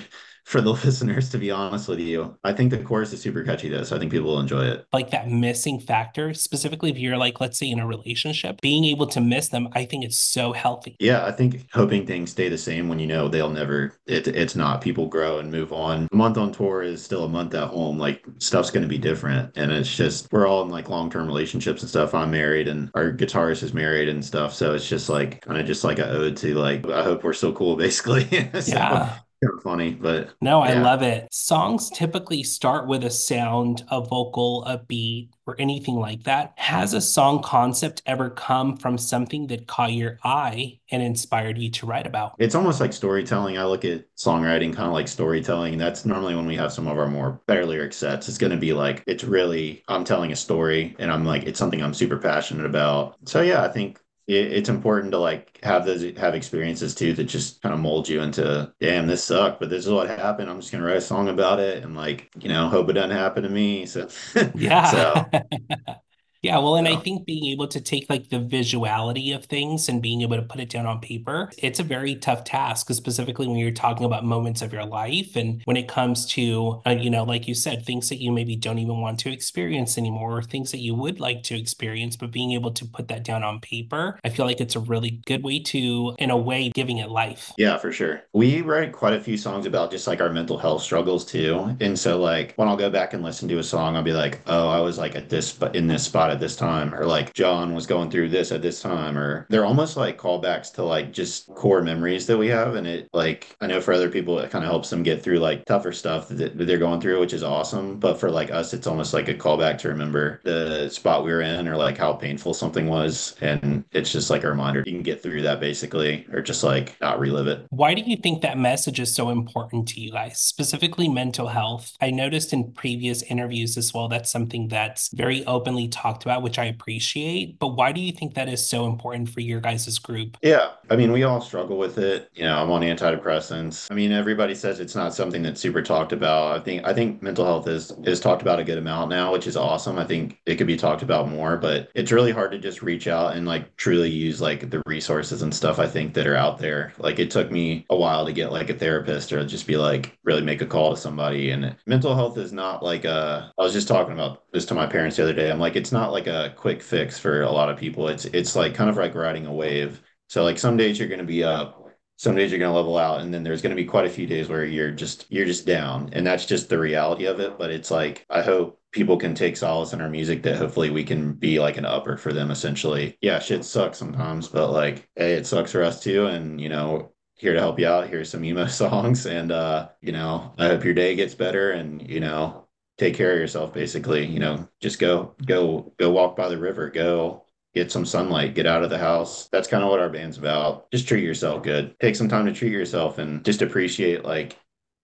[0.48, 2.38] for the listeners, to be honest with you.
[2.46, 4.86] I think the chorus is super catchy though, so I think people will enjoy it.
[4.94, 9.08] Like that missing factor, specifically if you're like, let's say in a relationship, being able
[9.08, 10.96] to miss them, I think it's so healthy.
[11.00, 14.56] Yeah, I think hoping things stay the same when you know they'll never it, it's
[14.56, 14.82] not.
[14.82, 16.08] People grow and move on.
[16.12, 17.98] A month on tour is still a month at home.
[17.98, 19.52] Like stuff's gonna be different.
[19.58, 22.14] And it's just we're all in like long term relationships and stuff.
[22.16, 24.54] I'm married and our guitarist is married and stuff.
[24.54, 27.34] So it's just like kind of just like a ode to like I hope we're
[27.34, 28.30] still cool basically.
[28.62, 31.28] so, yeah Kind of funny, but No, I love it.
[31.32, 36.54] Songs typically start with a sound, a vocal, a beat, or anything like that.
[36.56, 41.70] Has a song concept ever come from something that caught your eye and inspired you
[41.70, 42.34] to write about?
[42.40, 43.60] It's almost like storytelling.
[43.60, 45.78] I look at songwriting kind of like storytelling.
[45.78, 48.28] That's normally when we have some of our more better lyric sets.
[48.28, 51.60] It's going to be like, it's really, I'm telling a story and I'm like, it's
[51.60, 53.18] something I'm super passionate about.
[53.26, 57.26] So yeah, I think it, it's important to like have those, have experiences too that
[57.26, 60.50] just kind of mold you into, damn, this sucked, but this is what happened.
[60.50, 62.94] I'm just going to write a song about it and like, you know, hope it
[62.94, 63.86] doesn't happen to me.
[63.86, 64.08] So,
[64.54, 65.00] Yeah.
[65.24, 65.30] so,
[66.48, 70.02] Yeah, well, and I think being able to take like the visuality of things and
[70.02, 73.58] being able to put it down on paper, it's a very tough task, specifically when
[73.58, 77.26] you're talking about moments of your life and when it comes to, uh, you know,
[77.26, 80.72] like you said, things that you maybe don't even want to experience anymore or things
[80.72, 84.18] that you would like to experience, but being able to put that down on paper,
[84.24, 87.52] I feel like it's a really good way to, in a way, giving it life.
[87.58, 88.22] Yeah, for sure.
[88.32, 91.76] We write quite a few songs about just like our mental health struggles too.
[91.82, 94.40] And so like when I'll go back and listen to a song, I'll be like,
[94.48, 97.34] oh, I was like at this spot in this spot at this time, or like
[97.34, 101.12] John was going through this at this time, or they're almost like callbacks to like
[101.12, 102.76] just core memories that we have.
[102.76, 105.40] And it like I know for other people it kind of helps them get through
[105.40, 107.98] like tougher stuff that, they're going through, which is awesome.
[107.98, 111.42] But for like us, it's almost like a callback to remember the spot we were
[111.42, 113.36] in or like how painful something was.
[113.42, 117.00] And it's just like a reminder you can get through that basically, or just like
[117.02, 117.66] not relive it.
[117.70, 121.96] Why do you think that message is so important to you guys, specifically mental health?
[122.00, 126.60] I noticed in previous interviews as well, that's something that's very openly talked about, which
[126.60, 127.60] I appreciate.
[127.60, 130.38] But why do you think that is so important for your guys' group?
[130.42, 132.30] Yeah, I mean, we all struggle with it.
[132.34, 133.90] You know, I'm on antidepressants.
[133.92, 136.58] I mean, everybody says it's not something that's super talked about.
[136.58, 139.48] I think I think mental health is is talked about a good amount now, which
[139.48, 139.98] is awesome.
[139.98, 143.08] I think it could be talked about more, but it's really hard to just reach
[143.08, 146.60] out and like truly use like the resources and stuff I think that are out
[146.60, 146.94] there.
[146.98, 150.18] Like it took me a while to get like a therapist or just be like
[150.24, 151.52] really make a call to somebody.
[151.52, 154.88] And mental health is not like a I was just talking about this to my
[154.88, 155.52] parents the other day.
[155.52, 158.08] I'm like, it's not like a quick fix for a lot of people.
[158.08, 161.20] It's it's like kind of like riding a wave so like some days you're going
[161.20, 161.86] to be up,
[162.18, 164.10] some days you're going to level out, and then there's going to be quite a
[164.10, 167.58] few days where you're just you're just down, and that's just the reality of it.
[167.58, 171.04] But it's like I hope people can take solace in our music that hopefully we
[171.04, 173.18] can be like an upper for them essentially.
[173.22, 177.14] Yeah, shit sucks sometimes, but like hey, it sucks for us too, and you know.
[177.40, 178.10] Here to help you out.
[178.10, 182.02] Here's some emo songs, and uh, you know, I hope your day gets better, and
[182.10, 182.67] you know,
[182.98, 183.74] take care of yourself.
[183.74, 186.90] Basically, you know, just go, go, go walk by the river.
[186.90, 187.46] Go,
[187.78, 189.48] get some sunlight, get out of the house.
[189.52, 190.90] That's kind of what our band's about.
[190.92, 191.96] Just treat yourself good.
[192.00, 194.58] Take some time to treat yourself and just appreciate like,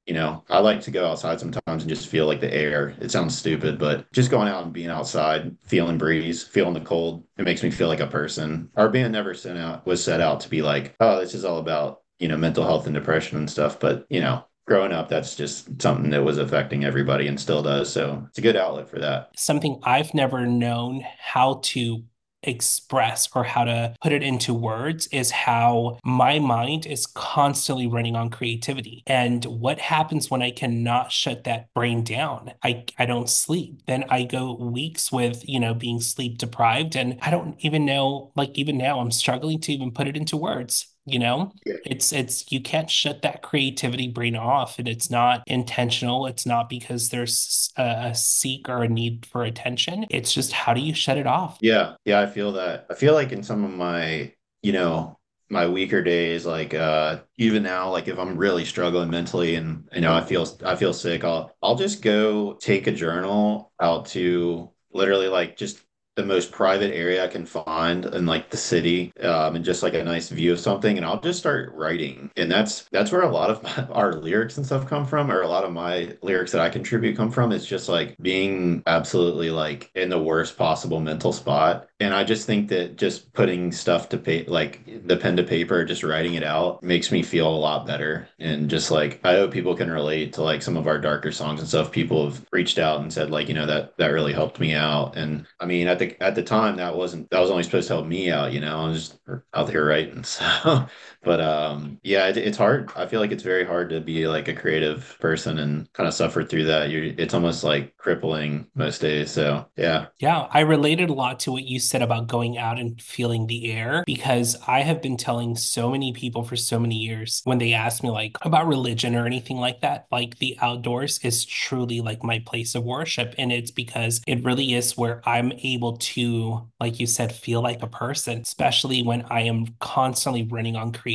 [0.08, 2.96] you know, I like to go outside sometimes and just feel like the air.
[3.00, 7.24] It sounds stupid, but just going out and being outside, feeling breeze, feeling the cold,
[7.38, 8.70] it makes me feel like a person.
[8.76, 11.60] Our band never sent out was set out to be like, oh, this is all
[11.60, 15.36] about, you know, mental health and depression and stuff, but you know, growing up, that's
[15.36, 17.92] just something that was affecting everybody and still does.
[17.92, 19.32] So it's a good outlet for that.
[19.36, 22.04] Something I've never known how to
[22.46, 28.18] express or how to put it into words is how my mind is constantly running
[28.18, 29.02] on creativity.
[29.08, 32.52] And what happens when I cannot shut that brain down?
[32.62, 33.84] I, I don't sleep.
[33.88, 36.98] Then I go weeks with, you know, being sleep deprived.
[36.98, 40.36] And I don't even know, like, even now, I'm struggling to even put it into
[40.36, 40.88] words.
[41.06, 46.26] You know, it's it's you can't shut that creativity brain off, and it's not intentional.
[46.28, 50.06] It's not because there's a, a seek or a need for attention.
[50.10, 51.58] It's just how do you shut it off?
[51.62, 52.86] Yeah, yeah, I feel that.
[52.90, 57.64] I feel like in some of my, you know, my weaker days, like uh even
[57.64, 61.24] now, like if I'm really struggling mentally and you know I feel I feel sick,
[61.24, 65.80] I'll I'll just go take a journal out to literally like just
[66.16, 69.94] the most private area I can find in like the city, um, and just like
[69.94, 72.32] a nice view of something, and I'll just start writing.
[72.38, 75.42] And that's that's where a lot of my, our lyrics and stuff come from, or
[75.42, 77.52] a lot of my lyrics that I contribute come from.
[77.52, 81.88] It's just like being absolutely like in the worst possible mental spot.
[82.00, 85.86] And I just think that just putting stuff to pay, like the pen to paper,
[85.86, 88.28] just writing it out makes me feel a lot better.
[88.40, 91.62] And just like, I hope people can relate to like some of our darker songs
[91.62, 91.94] and stuff.
[91.94, 95.16] People have reached out and said like, you know, that, that really helped me out.
[95.16, 97.96] And I mean, at the, at the time that wasn't, that was only supposed to
[97.96, 99.20] help me out, you know, I was just
[99.54, 100.24] out there writing.
[100.34, 100.88] So,
[101.24, 102.92] but um, yeah, it, it's hard.
[102.96, 106.14] I feel like it's very hard to be like a creative person and kind of
[106.14, 106.90] suffer through that.
[106.90, 109.32] You, it's almost like crippling most days.
[109.32, 113.02] So yeah, Yeah, I related a lot to what you said about going out and
[113.02, 117.42] feeling the air because I have been telling so many people for so many years
[117.46, 121.46] when they ask me like about religion or anything like that, like the outdoors is
[121.46, 123.34] truly like my place of worship.
[123.38, 127.82] And it's because it really is where I'm able to, like you said, feel like
[127.82, 131.13] a person, especially when I am constantly running on creativity,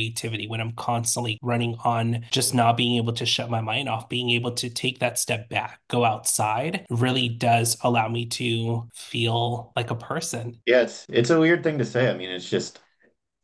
[0.49, 4.29] when I'm constantly running on just not being able to shut my mind off, being
[4.31, 9.91] able to take that step back, go outside really does allow me to feel like
[9.91, 10.59] a person.
[10.65, 12.09] Yeah, it's it's a weird thing to say.
[12.09, 12.79] I mean, it's just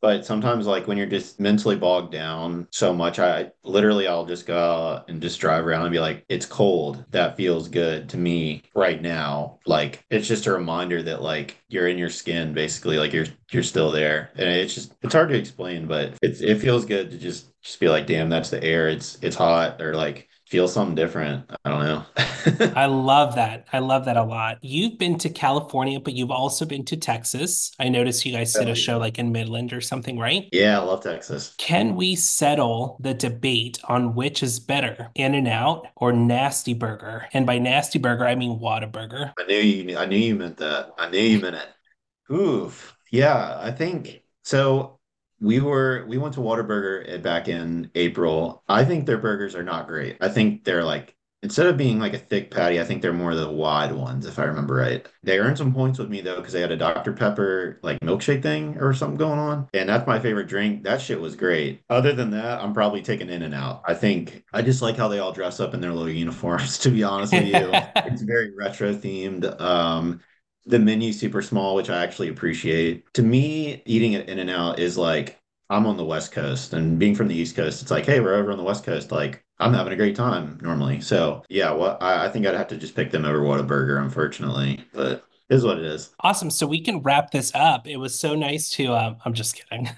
[0.06, 4.46] but sometimes, like when you're just mentally bogged down so much, I literally I'll just
[4.46, 7.04] go out and just drive around and be like, it's cold.
[7.10, 9.58] That feels good to me right now.
[9.66, 13.64] Like it's just a reminder that like you're in your skin, basically, like you're you're
[13.64, 14.30] still there.
[14.36, 17.80] And it's just it's hard to explain, but it's it feels good to just just
[17.80, 18.88] be like, damn, that's the air.
[18.88, 21.50] It's it's hot, or like feel something different.
[21.64, 22.06] I don't know.
[22.76, 23.66] I love that.
[23.74, 24.60] I love that a lot.
[24.62, 27.72] You've been to California, but you've also been to Texas.
[27.80, 30.48] I noticed you guys did a oh, show like in Midland or something, right?
[30.52, 31.56] Yeah, I love Texas.
[31.58, 37.28] Can we settle the debate on which is better, In and Out or Nasty Burger?
[37.34, 39.34] And by Nasty Burger, I mean Whataburger.
[39.40, 39.98] I knew you.
[39.98, 40.92] I knew you meant that.
[40.98, 42.34] I knew you meant it.
[42.34, 42.96] Oof.
[43.12, 45.00] Yeah, I think so.
[45.40, 48.64] We were we went to Whataburger back in April.
[48.68, 50.18] I think their burgers are not great.
[50.22, 53.36] I think they're like instead of being like a thick patty, I think they're more
[53.36, 55.08] the wide ones, if I remember right.
[55.22, 57.14] They earned some points with me though, because they had a Dr.
[57.14, 59.68] Pepper like milkshake thing or something going on.
[59.76, 60.84] And that's my favorite drink.
[60.84, 61.84] That shit was great.
[61.88, 63.84] Other than that, I'm probably taking In-N-Out.
[63.86, 66.90] I think I just like how they all dress up in their little uniforms, to
[66.90, 67.70] be honest with you.
[67.98, 69.62] it's very retro themed.
[69.62, 70.22] Um
[70.66, 73.12] the menu super small, which I actually appreciate.
[73.14, 77.28] To me, eating it In-N-Out is like I'm on the West Coast and being from
[77.28, 79.12] the East Coast, it's like, hey, we're over on the West Coast.
[79.12, 81.02] Like, I'm having a great time normally.
[81.02, 84.84] So yeah, well, I, I think I'd have to just pick them over Whataburger, unfortunately.
[84.94, 86.10] But is what it is.
[86.20, 86.50] Awesome.
[86.50, 87.88] So we can wrap this up.
[87.88, 89.90] It was so nice to um, I'm just kidding.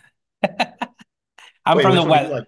[1.66, 2.32] I'm Wait, from the West.
[2.32, 2.46] Like?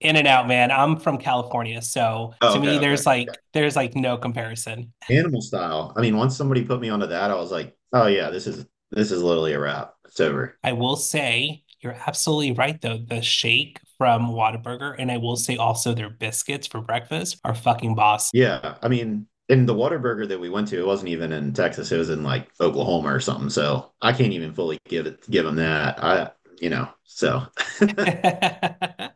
[0.00, 0.70] In-N-Out, man.
[0.70, 4.92] I'm from California, so oh, to okay, me, there's okay, like there's like no comparison.
[5.08, 5.94] Animal style.
[5.96, 8.66] I mean, once somebody put me onto that, I was like, oh yeah, this is
[8.90, 9.94] this is literally a wrap.
[10.04, 10.58] It's over.
[10.62, 12.98] I will say you're absolutely right though.
[12.98, 17.94] The shake from Whataburger, and I will say also their biscuits for breakfast are fucking
[17.94, 18.30] boss.
[18.34, 21.90] Yeah, I mean, in the Whataburger that we went to, it wasn't even in Texas;
[21.90, 23.48] it was in like Oklahoma or something.
[23.48, 26.04] So I can't even fully give it give them that.
[26.04, 26.30] I,
[26.60, 27.46] you know, so.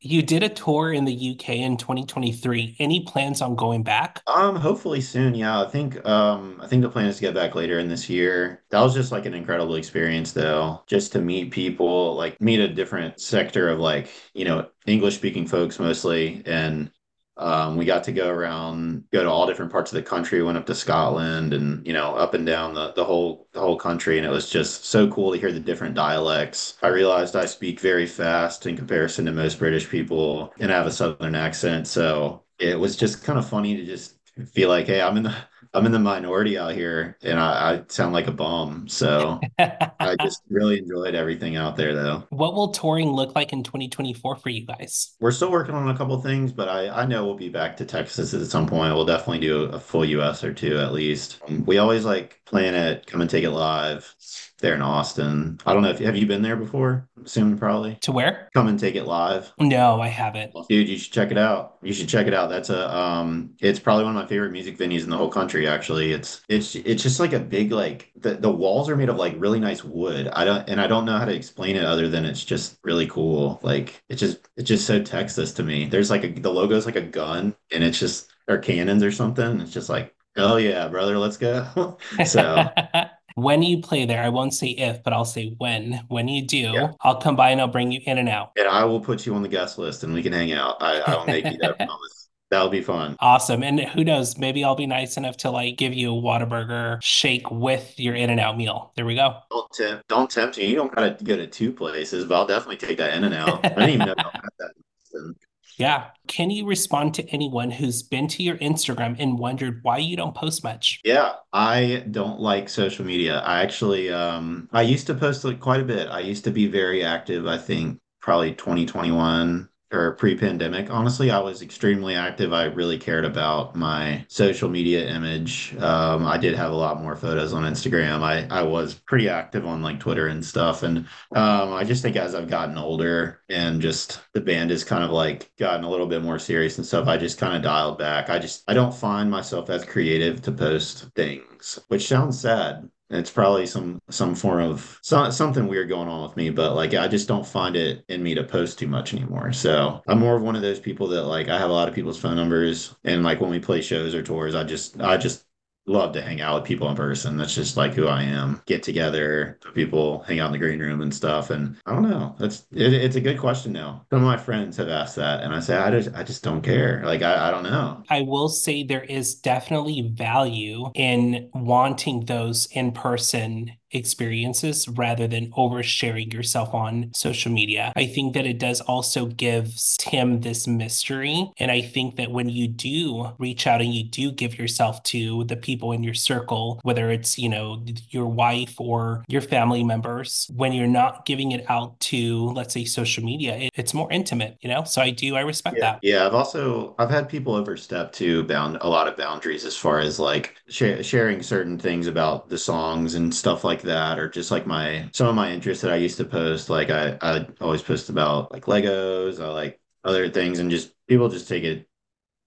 [0.00, 2.76] You did a tour in the UK in 2023.
[2.78, 4.22] Any plans on going back?
[4.28, 5.36] Um, hopefully soon.
[5.36, 8.10] Yeah, I think um I think the plan is to get back later in this
[8.10, 8.64] year.
[8.70, 12.66] That was just like an incredible experience though, just to meet people, like meet a
[12.68, 16.90] different sector of like, you know, English speaking folks mostly and
[17.38, 20.42] um, we got to go around, go to all different parts of the country.
[20.42, 23.76] Went up to Scotland, and you know, up and down the the whole the whole
[23.78, 26.78] country, and it was just so cool to hear the different dialects.
[26.82, 30.86] I realized I speak very fast in comparison to most British people, and I have
[30.86, 34.14] a southern accent, so it was just kind of funny to just
[34.52, 35.34] feel like, hey, I'm in the
[35.76, 38.88] I'm in the minority out here and I, I sound like a bum.
[38.88, 42.24] So I just really enjoyed everything out there though.
[42.30, 45.14] What will touring look like in 2024 for you guys?
[45.20, 47.84] We're still working on a couple things, but I, I know we'll be back to
[47.84, 48.94] Texas at some point.
[48.94, 51.42] We'll definitely do a full US or two at least.
[51.66, 54.14] We always like plan it, come and take it live
[54.58, 55.58] there in Austin.
[55.66, 57.08] I don't know if have you been there before?
[57.16, 57.98] I'm assuming probably.
[58.02, 58.48] To where?
[58.54, 59.52] Come and take it live.
[59.58, 60.52] No, I haven't.
[60.68, 61.76] Dude, you should check it out.
[61.82, 62.48] You should check it out.
[62.48, 65.66] That's a um it's probably one of my favorite music venues in the whole country
[65.66, 66.12] actually.
[66.12, 69.34] It's it's it's just like a big like the, the walls are made of like
[69.38, 70.28] really nice wood.
[70.28, 73.06] I don't and I don't know how to explain it other than it's just really
[73.06, 73.60] cool.
[73.62, 75.86] Like it's just it's just so Texas to me.
[75.86, 79.60] There's like a the logo's like a gun and it's just or cannons or something.
[79.60, 81.98] It's just like, oh yeah, brother, let's go.
[82.26, 82.68] so
[83.36, 86.02] when you play there, I won't say if, but I'll say when.
[86.08, 86.92] When you do, yeah.
[87.02, 88.52] I'll come by and I'll bring you in and out.
[88.56, 90.76] And I will put you on the guest list and we can hang out.
[90.80, 92.28] I, I'll make you that promise.
[92.50, 93.14] That'll be fun.
[93.20, 93.62] Awesome.
[93.62, 97.50] And who knows, maybe I'll be nice enough to like give you a Whataburger shake
[97.50, 98.92] with your In-N-Out meal.
[98.96, 99.36] There we go.
[99.50, 100.66] Don't tempt, don't tempt me.
[100.66, 103.66] You don't gotta go to two places, but I'll definitely take that In-N-Out.
[103.66, 105.34] I didn't even know had that.
[105.76, 106.06] Yeah.
[106.26, 110.34] Can you respond to anyone who's been to your Instagram and wondered why you don't
[110.34, 111.00] post much?
[111.04, 113.40] Yeah, I don't like social media.
[113.40, 116.08] I actually um I used to post like quite a bit.
[116.08, 120.90] I used to be very active, I think probably 2021 or pre-pandemic.
[120.90, 122.52] Honestly i was extremely active.
[122.52, 125.76] I really cared about my social media image.
[125.78, 128.22] Um, i did have a lot more photos on instagram.
[128.22, 130.82] I, I was pretty active on like twitter and stuff.
[130.82, 130.98] And
[131.34, 135.10] um, i just think as i've gotten older and just the band has kind of
[135.10, 138.30] like gotten a little bit more serious and stuff i just kind of dialed back.
[138.30, 143.30] I just i don't find myself as creative to post things which sounds sad it's
[143.30, 143.34] hmm.
[143.34, 147.08] probably some some form of some, something weird going on with me but like i
[147.08, 149.52] just don't find it in me to post too much anymore.
[149.52, 151.94] So i'm more of one of those people that like i have a lot of
[151.94, 155.45] people's phone numbers and like when we play shows or tours i just i just
[155.86, 157.36] love to hang out with people in person.
[157.36, 158.60] That's just like who I am.
[158.66, 161.50] Get together, people hang out in the green room and stuff.
[161.50, 162.34] And I don't know.
[162.38, 164.04] That's it, it's a good question now.
[164.10, 166.62] Some of my friends have asked that, and I say I just I just don't
[166.62, 167.02] care.
[167.04, 168.02] Like I, I don't know.
[168.10, 175.50] I will say there is definitely value in wanting those in person experiences rather than
[175.52, 177.92] oversharing yourself on social media.
[177.96, 181.50] I think that it does also gives Tim this mystery.
[181.58, 185.44] And I think that when you do reach out and you do give yourself to
[185.44, 190.48] the people in your circle, whether it's, you know, your wife or your family members,
[190.54, 194.56] when you're not giving it out to, let's say, social media, it, it's more intimate,
[194.60, 194.84] you know?
[194.84, 195.92] So I do, I respect yeah.
[195.92, 196.00] that.
[196.02, 196.26] Yeah.
[196.26, 200.18] I've also, I've had people overstep to bound a lot of boundaries as far as
[200.18, 204.66] like sh- sharing certain things about the songs and stuff like that, or just like
[204.66, 206.70] my some of my interests that I used to post.
[206.70, 211.28] Like I I always post about like Legos, I like other things, and just people
[211.28, 211.88] just take it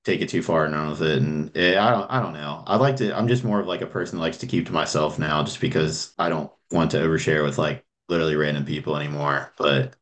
[0.06, 1.20] take it too far and run with it.
[1.22, 2.64] And it, I don't I don't know.
[2.68, 3.18] I like to.
[3.18, 5.62] I'm just more of like a person that likes to keep to myself now, just
[5.62, 9.54] because I don't want to overshare with like literally random people anymore.
[9.58, 9.96] But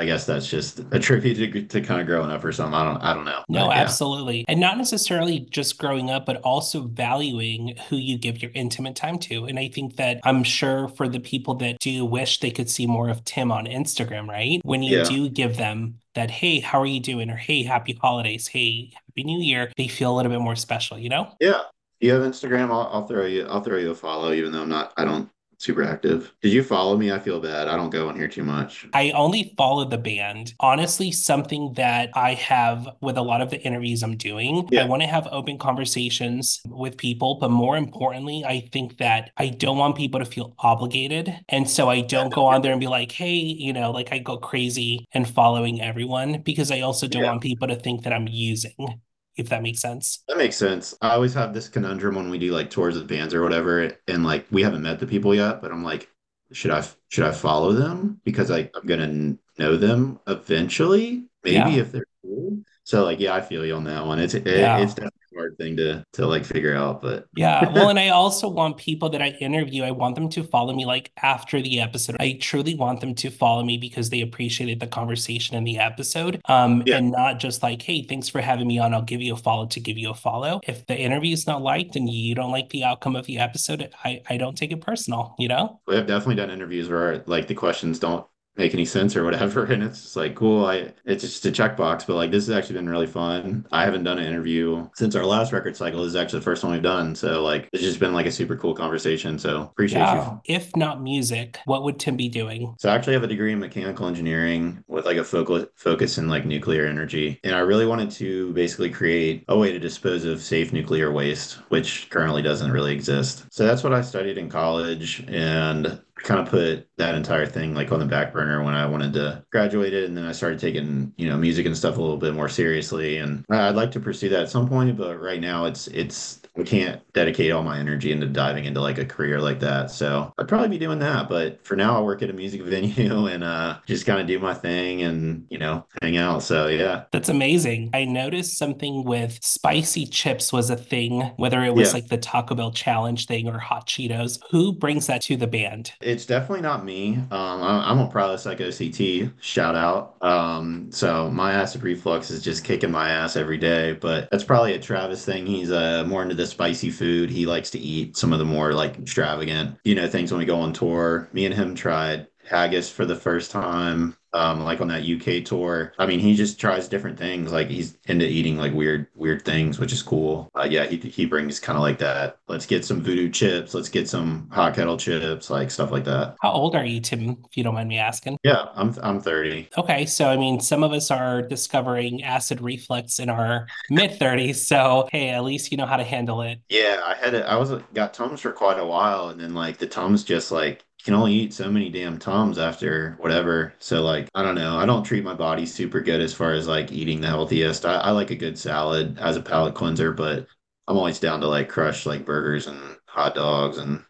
[0.00, 2.74] I guess that's just a tribute to, to kind of growing up or something.
[2.74, 3.42] I don't I don't know.
[3.50, 3.82] No, But, yeah.
[3.82, 4.46] absolutely.
[4.48, 9.18] And not necessarily just growing up, but also valuing who you give your intimate time
[9.18, 9.44] to.
[9.44, 12.86] And I think that I'm sure for the people that do wish they could see
[12.86, 14.60] more of Tim on Instagram, right?
[14.64, 15.04] When you Yeah.
[15.04, 17.30] do give them that, hey, how are you doing?
[17.30, 18.48] Or hey, happy holidays.
[18.48, 19.70] Hey, happy new year.
[19.76, 21.34] They feel a little bit more special, you know?
[21.40, 21.60] Yeah.
[22.00, 22.70] You have Instagram?
[22.70, 25.28] I'll, I'll throw you I'll throw you a follow, even though I'm not I don't
[25.60, 26.32] super active.
[26.42, 27.12] Did you follow me?
[27.12, 27.68] I feel bad.
[27.68, 28.86] I don't go on here too much.
[28.94, 30.54] I only follow the band.
[30.58, 34.82] Honestly, something that I have with a lot of the interviews I'm doing, Yeah.
[34.82, 39.50] I want to have open conversations with people, but more importantly, I think that I
[39.50, 41.38] don't want people to feel obligated.
[41.50, 44.18] And so I don't go on there and be like, hey, you know, like I
[44.18, 47.30] go crazy and following everyone because I also don't Yeah.
[47.30, 49.00] want people to think that I'm using,
[49.40, 50.22] if that makes sense.
[50.28, 50.94] That makes sense.
[51.02, 54.24] I always have this conundrum when we do like tours with bands or whatever, and
[54.24, 56.08] like we haven't met the people yet, but I'm like,
[56.52, 61.80] should I should I follow them because I, I'm gonna know them eventually, maybe Yeah.
[61.82, 62.58] if they're cool.
[62.84, 64.18] So like, yeah, I feel you on that one.
[64.20, 64.78] It's it, Yeah.
[64.78, 67.70] it's definitely hard thing to to like figure out, but Yeah.
[67.72, 70.84] Well, and I also want people that I interview, I want them to follow me
[70.84, 72.16] like after the episode.
[72.20, 76.40] I truly want them to follow me because they appreciated the conversation in the episode.
[76.46, 76.96] Um, Yeah.
[76.98, 78.92] and not just like, hey, thanks for having me on.
[78.94, 80.60] I'll give you a follow to give you a follow.
[80.66, 83.90] If the interview is not liked and you don't like the outcome of the episode,
[84.04, 85.80] I, I don't take it personal, you know?
[85.86, 88.26] we have definitely done interviews where like the questions don't
[88.60, 90.64] make any sense or whatever, and it's just like cool.
[90.64, 93.66] I it's just a checkbox, but like this has actually been really fun.
[93.72, 96.00] I haven't done an interview since our last record cycle.
[96.00, 98.32] This is actually the first one we've done, so like it's just been like a
[98.32, 99.38] super cool conversation.
[99.38, 102.74] So appreciate you If not music, what would Tim be doing?
[102.78, 106.28] So I actually have a degree in mechanical engineering with like a focus focus in
[106.28, 107.40] like nuclear energy.
[107.42, 111.54] And I really wanted to basically create a way to dispose of safe nuclear waste,
[111.70, 113.46] which currently doesn't really exist.
[113.50, 117.92] So that's what I studied in college and kind of put that entire thing like
[117.92, 121.12] on the back burner when I wanted to graduate it and then I started taking,
[121.16, 124.28] you know, music and stuff a little bit more seriously and I'd like to pursue
[124.30, 128.12] that at some point, but right now it's it's I can't dedicate all my energy
[128.12, 129.90] into diving into like a career like that.
[129.90, 131.28] So I'd probably be doing that.
[131.28, 134.38] But for now, I work at a music venue and uh, just kind of do
[134.38, 136.42] my thing and, you know, hang out.
[136.42, 137.04] So yeah.
[137.12, 137.90] That's amazing.
[137.94, 141.94] I noticed something with spicy chips was a thing, whether it was Yeah.
[141.94, 144.40] like the Taco Bell challenge thing or hot Cheetos.
[144.50, 145.92] Who brings that to the band?
[146.00, 147.16] It's definitely not me.
[147.30, 150.16] Um, I'm a Prilosec OTC, shout out.
[150.22, 154.74] Um, so my acid reflux is just kicking my ass every day, but that's probably
[154.74, 155.46] a Travis thing.
[155.46, 157.30] He's uh, more into the spicy food.
[157.30, 160.44] He likes to eat some of the more like extravagant, you know, things when we
[160.44, 161.28] go on tour.
[161.32, 164.16] Me and him tried haggis for the first time.
[164.32, 165.92] Um, like on that UK tour.
[165.98, 167.50] I mean, he just tries different things.
[167.50, 170.48] Like he's into eating like weird, weird things, which is cool.
[170.54, 172.38] Uh, yeah, he he brings kind of like that.
[172.46, 173.74] Let's get some voodoo chips.
[173.74, 176.36] Let's get some hot kettle chips, like stuff like that.
[176.42, 178.38] How old are you, Tim, if you don't mind me asking?
[178.44, 179.68] Yeah, I'm I'm 30.
[179.76, 184.56] Okay, so I mean, some of us are discovering acid reflux in our mid 30s.
[184.64, 186.60] So, hey, at least you know how to handle it.
[186.68, 187.44] Yeah, I had it.
[187.46, 190.84] I was got Tums for quite a while, and then like the Tums just like
[191.04, 193.74] can only eat so many damn Tums after whatever.
[193.78, 194.76] So like I don't know.
[194.76, 197.84] I don't treat my body super good as far as like eating the healthiest.
[197.84, 200.46] I, I like a good salad as a palate cleanser, but
[200.86, 204.04] I'm always down to like crush like burgers and hot dogs and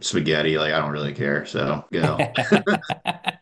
[0.00, 0.58] spaghetti.
[0.58, 1.46] Like I don't really care.
[1.46, 2.18] So go.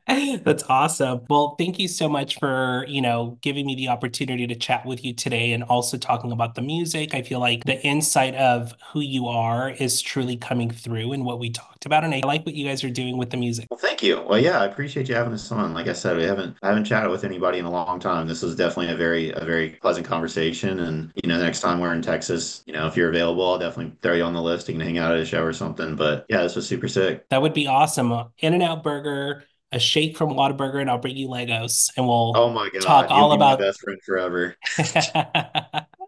[0.44, 1.22] That's awesome.
[1.28, 5.04] Well, thank you so much for, you know, giving me the opportunity to chat with
[5.04, 7.14] you today and also talking about the music.
[7.14, 11.38] I feel like the insight of who you are is truly coming through in what
[11.38, 12.04] we talked about.
[12.04, 13.66] And I like what you guys are doing with the music.
[13.70, 14.20] Well, thank you.
[14.22, 15.74] Well, yeah, I appreciate you having us on.
[15.74, 18.26] Like I said, we haven't I haven't chatted with anybody in a long time.
[18.26, 20.80] This was definitely a very a very pleasant conversation.
[20.80, 23.58] And you know, the next time we're in Texas, you know, if you're available, I'll
[23.58, 24.68] definitely throw you on the list.
[24.68, 25.96] You can hang out at a show or something.
[25.96, 27.28] But yeah, this was super sick.
[27.30, 28.12] That would be awesome.
[28.38, 32.70] In-N-Out Burger a shake from Whataburger and I'll bring you Legos and we'll oh my
[32.70, 34.56] god talk all about best friend forever.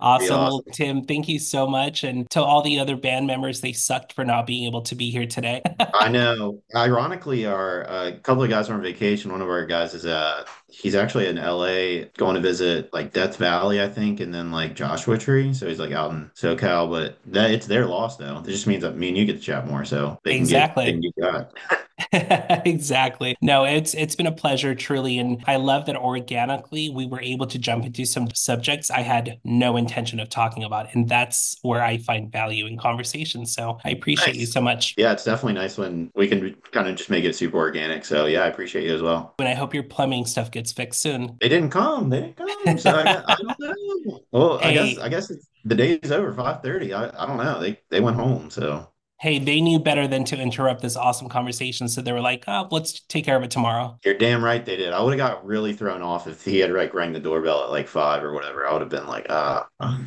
[0.00, 0.60] awesome.
[0.72, 2.04] Tim, thank you so much.
[2.04, 5.10] And to all the other band members, they sucked for not being able to be
[5.10, 5.62] here today.
[5.94, 6.62] I know.
[6.74, 9.32] Ironically, our a uh, couple of guys are on vacation.
[9.32, 13.36] One of our guys is uh he's actually in LA going to visit like Death
[13.36, 15.52] Valley, I think, and then like Joshua Tree.
[15.52, 18.38] So he's like out in SoCal, but that it's their loss though.
[18.38, 19.84] It just means that me and you get to chat more.
[19.84, 20.86] So they exactly.
[20.86, 21.79] Can get, they can get
[22.64, 23.36] exactly.
[23.40, 27.46] No, it's it's been a pleasure truly and I love that organically we were able
[27.46, 31.82] to jump into some subjects I had no intention of talking about and that's where
[31.82, 33.46] I find value in conversation.
[33.46, 34.40] So I appreciate nice.
[34.40, 34.94] you so much.
[34.96, 38.04] Yeah, it's definitely nice when we can kind of just make it super organic.
[38.04, 39.34] So yeah, I appreciate you as well.
[39.38, 41.36] And I hope your plumbing stuff gets fixed soon.
[41.40, 42.10] They didn't come.
[42.10, 42.78] They didn't come.
[42.78, 44.20] So I, I don't know.
[44.32, 44.68] Well, hey.
[44.68, 45.32] I guess I guess
[45.64, 46.92] the day is over 5:30.
[46.92, 47.60] I, I don't know.
[47.60, 48.89] They they went home, so
[49.20, 51.88] hey, they knew better than to interrupt this awesome conversation.
[51.88, 53.98] So they were like, oh, let's take care of it tomorrow.
[54.02, 54.94] You're damn right they did.
[54.94, 57.70] I would have got really thrown off if he had like rang the doorbell at
[57.70, 58.66] like five or whatever.
[58.66, 59.68] I would have been like, ah.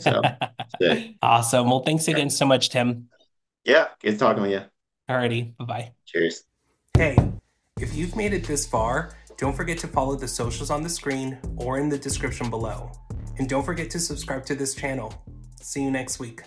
[0.00, 0.20] so,
[1.22, 1.70] awesome.
[1.70, 3.08] Well, thanks again so much, Tim.
[3.64, 4.60] Yeah, good talking with you.
[5.08, 5.56] Alrighty.
[5.56, 5.92] Bye bye.
[6.04, 6.44] Cheers.
[6.94, 7.16] Hey,
[7.80, 11.38] if you've made it this far, don't forget to follow the socials on the screen
[11.56, 12.92] or in the description below.
[13.38, 15.14] And don't forget to subscribe to this channel.
[15.62, 16.42] See you next week.